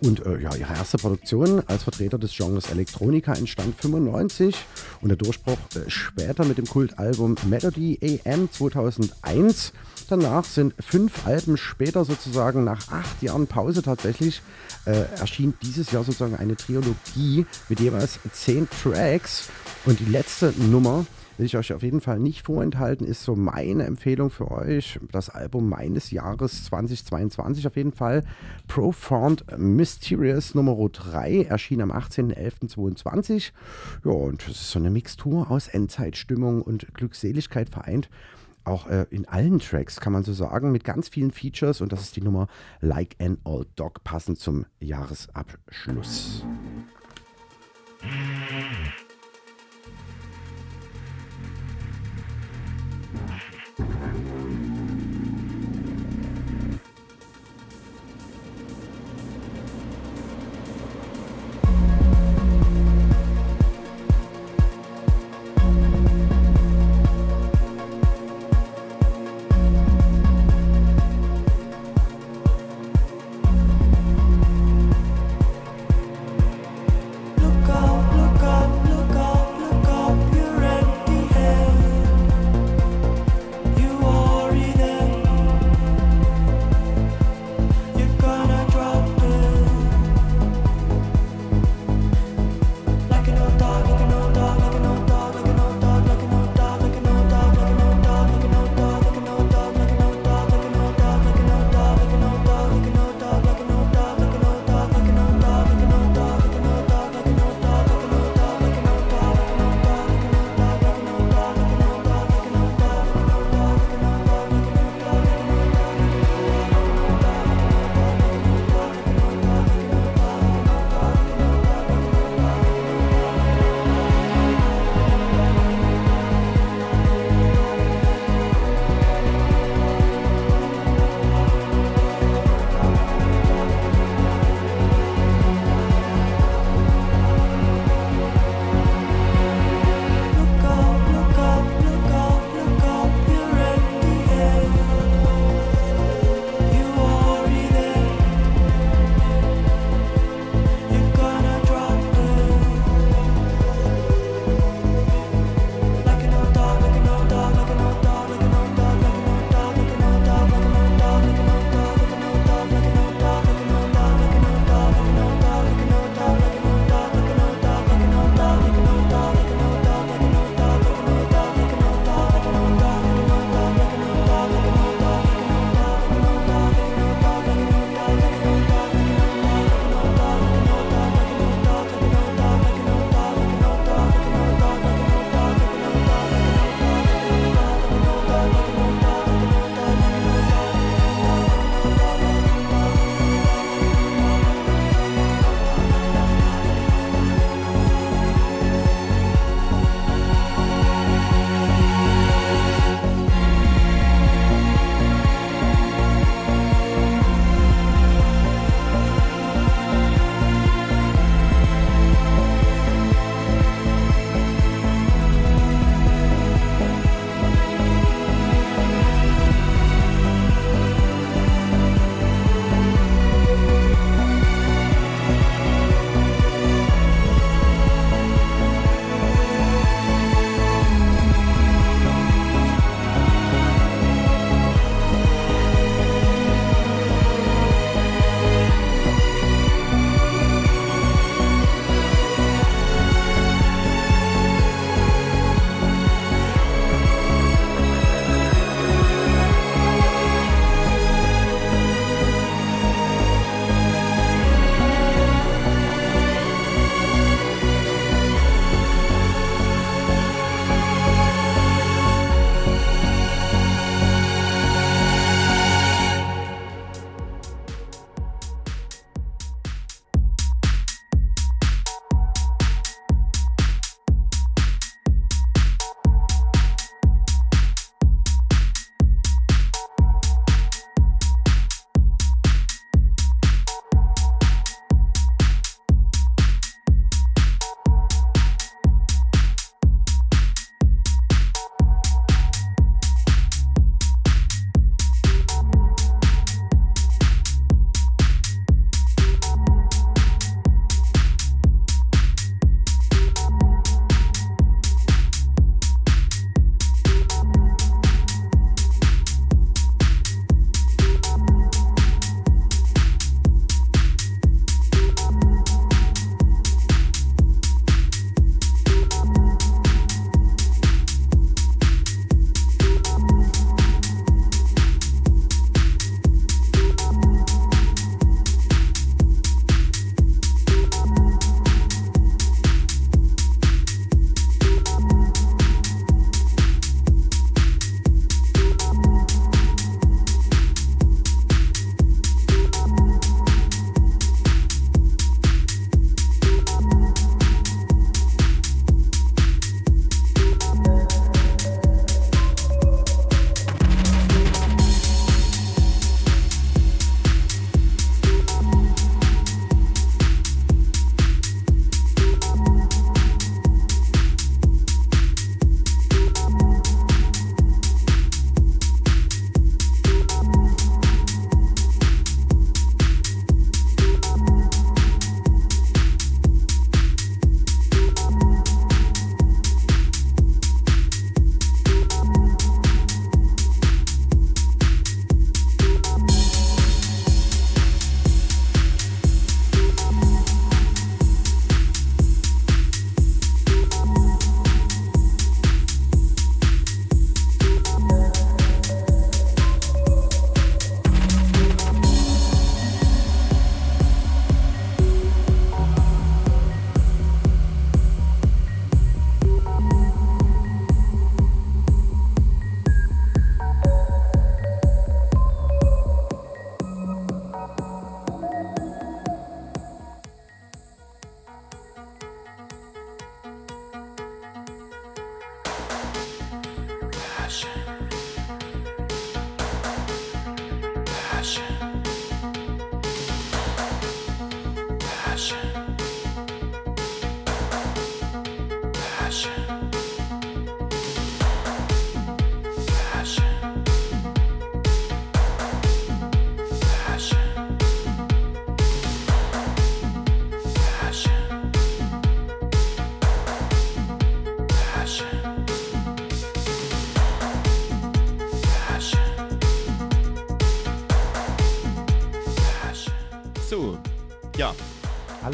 [0.00, 4.56] Und äh, ja, ihre erste Produktion als Vertreter des Genres Elektronika entstand 95
[5.00, 9.72] und der Durchbruch äh, später mit dem Kultalbum Melody AM 2001.
[10.08, 14.42] Danach sind fünf Alben später sozusagen nach acht Jahren Pause tatsächlich
[14.84, 19.48] äh, erschien dieses Jahr sozusagen eine Trilogie mit jeweils zehn Tracks
[19.84, 21.04] und die letzte Nummer
[21.38, 25.00] will ich euch auf jeden Fall nicht vorenthalten, ist so meine Empfehlung für euch.
[25.10, 28.24] Das Album meines Jahres 2022 auf jeden Fall.
[28.68, 33.52] Profound Mysterious Nummer 3 erschien am 18.11.22.
[34.04, 38.08] Ja, und es ist so eine Mixtur aus Endzeitstimmung und Glückseligkeit vereint.
[38.64, 42.02] Auch äh, in allen Tracks kann man so sagen, mit ganz vielen Features und das
[42.02, 42.46] ist die Nummer
[42.80, 46.44] Like an Old Dog, passend zum Jahresabschluss.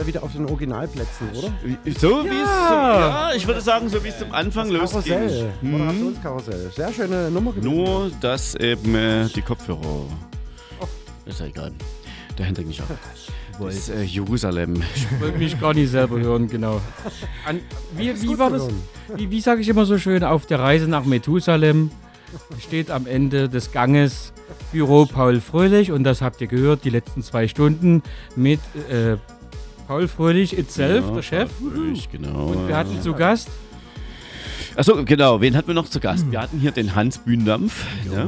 [0.08, 1.52] Wieder auf den Originalplätzen, oder?
[1.52, 5.14] So wie es zum, ja, ich würde sagen, so wie es zum Anfang Das losging.
[5.14, 5.52] Karussell.
[5.60, 5.70] Hm.
[5.70, 6.72] Moderationskarussell.
[6.74, 7.74] Sehr schöne Nummer gewesen.
[7.74, 10.06] Nur, dass eben äh, die Kopfhörer.
[11.26, 11.72] Ist ja egal.
[12.36, 12.88] Der Hendrik nicht ab.
[13.60, 14.82] Das äh, Jerusalem.
[14.94, 16.80] Ich wollte mich gar nicht selber hören, genau.
[17.44, 17.60] An,
[17.96, 18.68] wie wie war das?
[19.14, 21.90] Wie, wie sage ich immer so schön, auf der Reise nach Methusalem
[22.60, 24.32] steht am Ende des Ganges
[24.72, 28.02] Büro Paul Fröhlich und das habt ihr gehört, die letzten zwei Stunden
[28.36, 28.60] mit
[28.90, 29.16] äh,
[29.88, 31.50] Paul Fröhlich itself, Ja, der Chef.
[31.58, 32.48] Fröhlich, genau.
[32.48, 33.48] Und wir hatten zu Gast
[34.76, 35.40] Achso, genau.
[35.40, 36.30] Wen hatten wir noch zu Gast?
[36.30, 37.84] Wir hatten hier den Hans Bühnendampf.
[38.14, 38.26] Ja.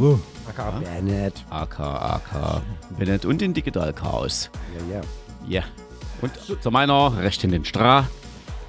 [0.49, 1.35] aka Bennett.
[1.51, 2.63] AK, AK
[2.99, 4.51] Bennett und den Digital Chaos.
[4.89, 5.01] Ja, ja.
[5.47, 5.63] Ja.
[6.23, 6.33] Und
[6.63, 8.09] zu meiner rechten den Stra.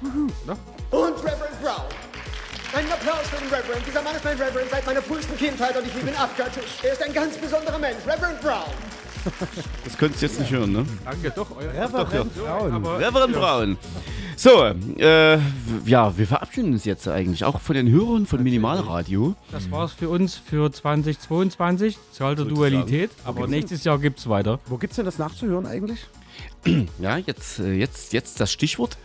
[0.02, 0.30] Und
[0.92, 1.86] Reverend Brown.
[2.74, 3.86] Einen Applaus für den Reverend.
[3.86, 6.78] Dieser Mann ist mein Reverend seit meiner frühesten Kindheit und ich liebe ihn abgöttisch.
[6.82, 8.06] Er ist ein ganz besonderer Mensch.
[8.06, 8.70] Reverend Brown.
[9.84, 10.86] Das könntest du jetzt nicht hören, ne?
[11.04, 11.46] Danke, doch.
[11.56, 12.72] Euer Reverend Braun.
[12.72, 13.76] Aber- Reverend Braun.
[14.36, 14.64] So,
[14.98, 15.38] äh,
[15.84, 19.34] ja, wir verabschieden uns jetzt eigentlich auch von den Hörern von Minimalradio.
[19.52, 21.98] Das war's für uns für 2022.
[22.12, 23.10] Zahl der Dualität.
[23.24, 24.58] Aber nächstes Jahr gibt's weiter.
[24.66, 26.00] Wo gibt's denn das nachzuhören eigentlich?
[26.98, 28.96] Ja, jetzt, äh, jetzt, jetzt das Stichwort.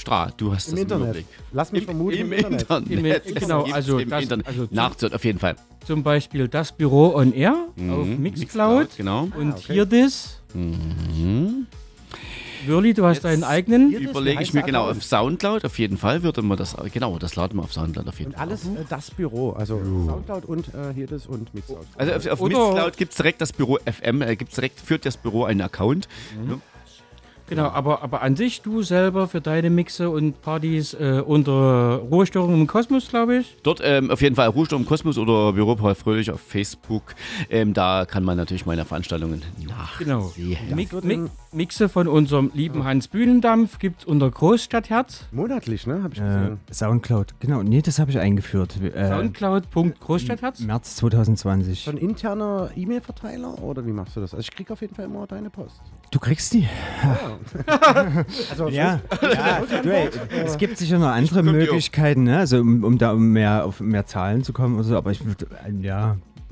[0.00, 1.04] Stra, du hast Im das Internet.
[1.04, 1.26] Überblick.
[1.52, 2.90] Lass mich Im, vermuten, im, im Internet.
[2.90, 3.26] Internet.
[3.26, 4.46] Im- genau, also im das- Internet.
[4.46, 5.56] also zu- Nachzuhören, auf jeden Fall.
[5.86, 7.54] Zum Beispiel das Büro on Air
[7.90, 8.88] auf Mhm, Mixcloud.
[8.96, 9.28] genau.
[9.36, 9.72] Und Ah, okay.
[9.74, 10.40] hier das.
[10.54, 11.66] Mhm.
[12.66, 13.90] Würli, du hast deinen eigenen.
[13.90, 15.64] Überlege ich mir genau auf Soundcloud.
[15.64, 18.36] Auf jeden Fall würde man das, genau, das laden wir auf Soundcloud auf jeden Und
[18.36, 18.46] Fall.
[18.48, 21.86] alles äh, das Büro, also Soundcloud und äh, hier das und Mixcloud.
[21.96, 25.16] Also auf, auf Mixcloud gibt es direkt das Büro FM, äh, gibt's direkt, führt das
[25.16, 26.06] Büro einen Account.
[27.50, 32.54] Genau, aber, aber an sich, du selber für deine Mixe und Partys äh, unter Ruhestörung
[32.54, 33.56] im Kosmos, glaube ich.
[33.62, 37.14] Dort ähm, auf jeden Fall Ruhesturm Kosmos oder Büro Paul Fröhlich auf Facebook.
[37.50, 39.98] Ähm, da kann man natürlich meine Veranstaltungen nachsehen.
[40.06, 40.32] Genau.
[40.74, 45.24] Mi wird Mi in- Mixe von unserem lieben Hans Bühnendampf gibt unter Großstadtherz.
[45.32, 46.02] Monatlich, ne?
[46.04, 46.60] Hab ich Äh, gesehen.
[46.72, 47.62] Soundcloud, genau.
[47.64, 48.76] Nee, das habe ich eingeführt.
[48.80, 50.60] Äh, Soundcloud.großstadtherz.
[50.60, 51.84] März 2020.
[51.84, 54.32] So ein interner E-Mail-Verteiler oder wie machst du das?
[54.34, 55.80] Also ich krieg auf jeden Fall immer deine Post.
[56.10, 56.68] Du kriegst die.
[58.50, 60.10] Also Ja, ja du, ey,
[60.44, 61.42] es gibt sicher noch andere.
[61.42, 62.38] Möglichkeiten, ne?
[62.38, 65.24] also um, um da um mehr auf mehr Zahlen zu kommen oder so, aber ich
[65.24, 65.46] würde,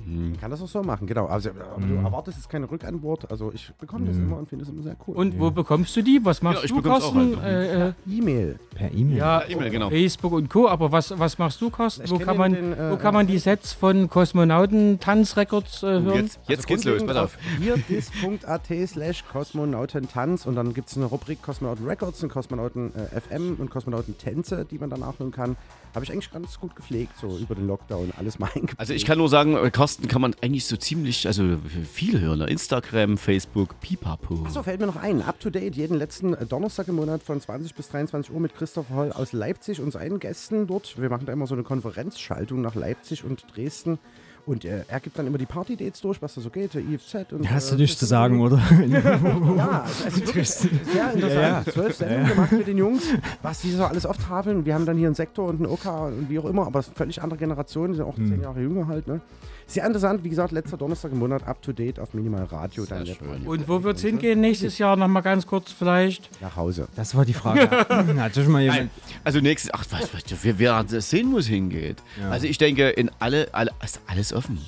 [0.08, 1.26] äh, ja, kann das auch so machen, genau.
[1.26, 3.30] Also, aber du erwartest jetzt keine Rückantwort.
[3.30, 5.16] Also ich bekomme das immer und finde das immer sehr cool.
[5.16, 6.20] Und wo bekommst du die?
[6.22, 7.40] Was machst Ja, ich du, bekomm's auch Carsten?
[7.42, 7.68] halt.
[7.70, 8.58] Äh, äh, E-Mail.
[8.74, 9.16] per E-Mail.
[9.16, 9.90] ja, E-Mail, genau.
[9.90, 10.68] Facebook und Co.
[10.68, 12.04] Aber was, was machst du, Carsten?
[12.04, 15.82] Ich Wo kenn kann, den- man, den, äh, wo kann man die Sets von Kosmonauten-Tanzrecords
[15.82, 16.14] äh, hören?
[16.14, 17.38] Jetzt, jetzt geht's los, pass auf.
[17.60, 23.56] hierdis.at slash Kosmonautentanz und dann gibt es eine Rubrik Kosmonauten Records und Kosmonauten äh, FM
[23.58, 25.56] und Kosmonauten Tänze, die man dann nachhören kann.
[25.94, 28.78] Habe ich eigentlich ganz gut gepflegt, so über den Lockdown, alles mal eingepflegt.
[28.78, 31.58] Also ich kann nur sagen, äh, Carsten kann man eigentlich so ziemlich, also
[31.92, 32.42] viel hören.
[32.42, 34.44] Instagram, Facebook, Pipapo.
[34.44, 35.22] Achso, fällt mir noch ein.
[35.22, 38.54] Up to date, jeden letzten äh, Donnerstag im Monat von 20 bis 23 Uhr mit
[38.54, 41.00] Christoph Holl aus Leipzig und seinen Gästen dort.
[41.00, 43.98] Wir machen da immer so eine Konferenzschaltung nach Leipzig und Dresden.
[44.46, 47.32] Und äh, er gibt dann immer die Party-Dates durch, was da so geht, der IFZ.
[47.32, 48.56] Und, Hast du äh, nichts zu sagen, oder?
[48.88, 51.70] Ja, also wirklich sehr interessant.
[51.72, 53.02] Zwölf Sendungen gemacht mit den Jungs,
[53.42, 54.64] was die so alles auftafeln.
[54.64, 56.88] Wir haben dann hier einen Sektor und einen OK und wie auch immer, aber es
[56.88, 59.06] ist völlig andere Generationen, die sind auch zehn Jahre jünger halt.
[59.06, 59.20] Ne?
[59.68, 62.86] Sehr interessant, wie gesagt, letzter Donnerstag im Monat, up to date auf Minimal Radio.
[62.86, 63.46] Dann Sehr schön.
[63.46, 64.96] Und wo wird's hingehen nächstes Jahr?
[64.96, 66.30] Noch mal ganz kurz vielleicht.
[66.40, 66.88] nach Hause.
[66.96, 67.70] Das war die Frage.
[67.70, 68.90] Hat schon mal jemand.
[69.24, 71.98] Also nächstes, ach, was, was, wir werden sehen, wo es hingeht.
[72.30, 74.58] Also ich denke, in alle, alle, ist alles offen.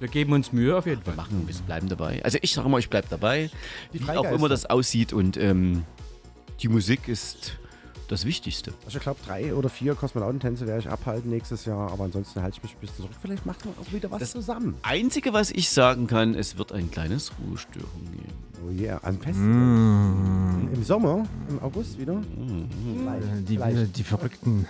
[0.00, 1.14] Wir geben uns Mühe auf jeden Fall.
[1.14, 2.20] Machen, wir bleiben dabei.
[2.24, 3.50] Also ich sage mal, ich bleibe dabei,
[3.92, 5.84] Die wie auch immer das aussieht und ähm,
[6.60, 7.58] die Musik ist
[8.08, 8.72] das Wichtigste.
[8.86, 12.56] Also ich glaube, drei oder vier Kosmonautentänze werde ich abhalten nächstes Jahr, aber ansonsten halte
[12.56, 13.10] ich mich ein bisschen zurück.
[13.20, 14.74] Vielleicht machen wir auch wieder was Das- zusammen.
[14.82, 18.32] Einzige, was ich sagen kann, es wird ein kleines Ruhestörung geben.
[18.66, 19.48] Oh yeah, an Festival.
[19.48, 22.14] Mm, Im Sommer, im August wieder.
[22.14, 22.68] Mhm.
[22.98, 23.96] Vielleicht, die, vielleicht.
[23.96, 24.66] die Verrückten.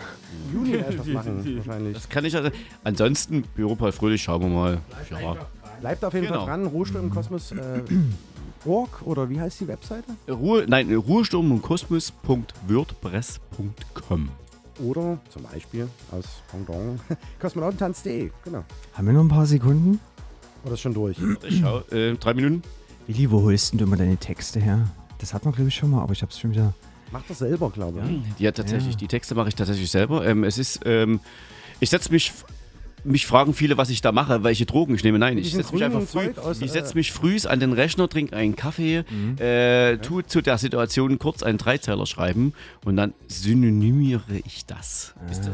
[0.53, 1.95] Im Juni werde ich was machen, wahrscheinlich.
[1.95, 2.51] Das kann ich also.
[2.85, 4.79] Ansonsten, Büro Paul Fröhlich, schauen wir mal.
[5.11, 5.37] Ja.
[5.81, 6.41] Bleibt auf jeden Genau.
[6.41, 7.53] Fall dran, Ruhestörung im Kosmos.
[7.53, 7.83] Äh,
[8.65, 10.13] Org oder wie heißt die Webseite?
[10.29, 14.29] Ruhe, nein, Ruhesturm und Kosmos.wordpress.com.
[14.81, 17.01] oder zum Beispiel aus Pendant
[17.41, 18.31] kosmonautentanz.de.
[18.45, 18.65] Genau.
[18.95, 20.01] Haben wir noch ein paar Sekunden?
[20.65, 21.17] Oder ist schon durch?
[21.49, 22.63] Ich schau, äh, drei Minuten.
[23.07, 24.89] Willi, wo holst denn du immer deine Texte her?
[25.19, 26.75] Das hat man, glaube ich, schon mal, aber ich habe es schon wieder.
[27.11, 28.41] Macht das selber, glaube ich.
[28.41, 28.95] Ja, tatsächlich.
[28.95, 28.99] Ja.
[28.99, 30.27] Die Texte mache ich tatsächlich selber.
[30.27, 31.21] Ähm, es ist, ähm,
[31.81, 32.33] ich setze mich,
[33.09, 35.19] mich fragen viele, was ich da mache, welche Drogen ich nehme.
[35.19, 38.09] Nein, ich setze mich einfach früh, aus, ich setze äh, mich früh an den Rechner,
[38.09, 39.37] trinke einen Kaffee, Mhm.
[39.39, 42.53] äh, tue zu der Situation kurz einen Dreizeiler schreiben
[42.85, 45.15] und dann synonymiere ich das.
[45.29, 45.53] Wisst ihr,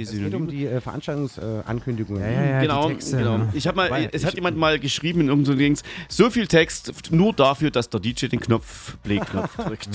[0.00, 2.22] Es geht um die äh, Veranstaltungsankündigungen.
[2.22, 2.60] Ja, ja, ja.
[2.62, 3.48] genau, Texte, genau.
[3.52, 6.46] Ich habe mal, Weil es ich- hat jemand mal geschrieben in irgendeinem Links, so viel
[6.46, 9.88] Text nur dafür, dass der DJ den Knopf, Play-Knopf drückt.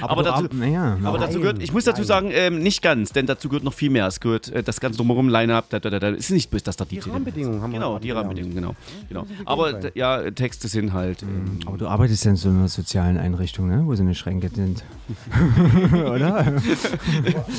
[0.00, 3.12] aber, du dazu, ab- naja, aber dazu gehört, ich muss dazu sagen, ähm, nicht ganz,
[3.12, 4.06] denn dazu gehört noch viel mehr.
[4.06, 6.10] Es gehört äh, das ganze drumherum, Line-Up, da, da, da, da.
[6.10, 6.96] Es ist nicht dass der DJ.
[6.96, 8.10] Die den- Rahmenbedingungen haben Genau, die.
[8.10, 8.74] Rahmenbedingungen, genau.
[9.08, 9.26] genau.
[9.46, 11.22] Aber ja, Texte sind halt.
[11.22, 13.82] Ähm, Aber du arbeitest ja in so einer sozialen Einrichtung, ne?
[13.86, 14.84] wo so eine Schränke sind.
[15.92, 16.54] Oder?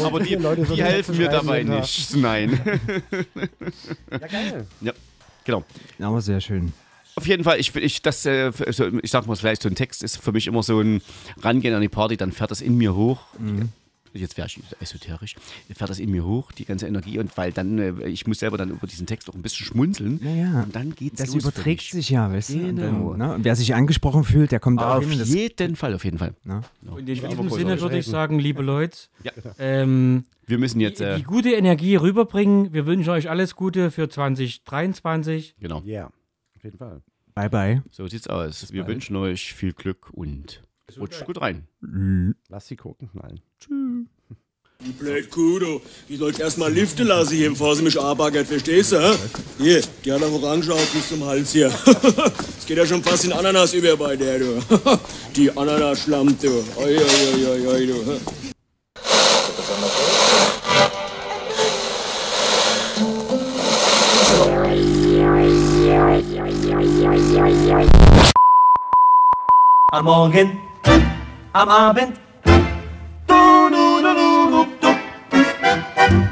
[0.04, 1.80] aber die, so die helfen mir dabei Tag.
[1.82, 2.16] nicht.
[2.16, 2.60] Nein.
[4.12, 4.68] Ja, geil.
[4.82, 4.94] ja,
[5.44, 5.64] genau.
[6.00, 6.74] Aber sehr schön.
[7.16, 8.52] Auf jeden Fall, ich, ich, das, äh,
[9.02, 11.02] ich sag mal, vielleicht so ein Text ist für mich immer so ein
[11.42, 13.20] Rangehen an die Party, dann fährt das in mir hoch.
[14.14, 15.36] Jetzt wäre ich esoterisch,
[15.74, 18.58] fährt das in mir hoch, die ganze Energie, und weil dann, äh, ich muss selber
[18.58, 20.20] dann über diesen Text auch ein bisschen schmunzeln.
[20.24, 21.92] Naja, Und dann geht's das los für überträgt mich.
[21.92, 22.54] sich ja, weißt du?
[22.60, 23.10] Und Genau.
[23.12, 23.34] Dann, ne?
[23.36, 25.20] Und wer sich angesprochen fühlt, der kommt Auf hin.
[25.24, 26.36] Jeden Fall, auf jeden Fall.
[26.44, 26.62] Genau.
[26.92, 29.32] Und in Ich diesem Sinne würde ich sagen, liebe Leute, Ja.
[29.58, 32.72] ähm, Wir müssen jetzt, die, äh, die gute Energie rüberbringen.
[32.74, 35.56] Wir wünschen euch alles Gute für 2023.
[35.60, 36.08] genau, Ja,
[36.56, 37.02] auf jeden Fall.
[37.36, 37.82] Bye, bye.
[37.90, 38.72] so sieht's aus.
[38.72, 40.62] Wir wünschen euch viel Glück und
[41.00, 41.68] rutscht gut rein.
[42.50, 43.42] Lass die Korken knallen.
[44.86, 45.82] Die blöd Kuh, du.
[46.10, 49.16] Die sollst erstmal liften lassen hier, bevor sie mich anbaggert, verstehst du, hä?
[49.58, 51.72] Hier, die hat auch Orange auf bis zum Hals hier.
[52.64, 54.62] Es geht ja schon fast in Ananas über bei der, du.
[55.36, 56.64] Die Ananas-Schlamm, du.
[56.78, 58.20] Oi, oi, oi, oi, oi, du.
[69.92, 70.62] Am Morgen,
[71.54, 72.20] am Abend.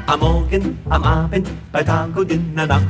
[0.06, 2.86] Am Morgen, am Abend, bei Tag und in der Nacht.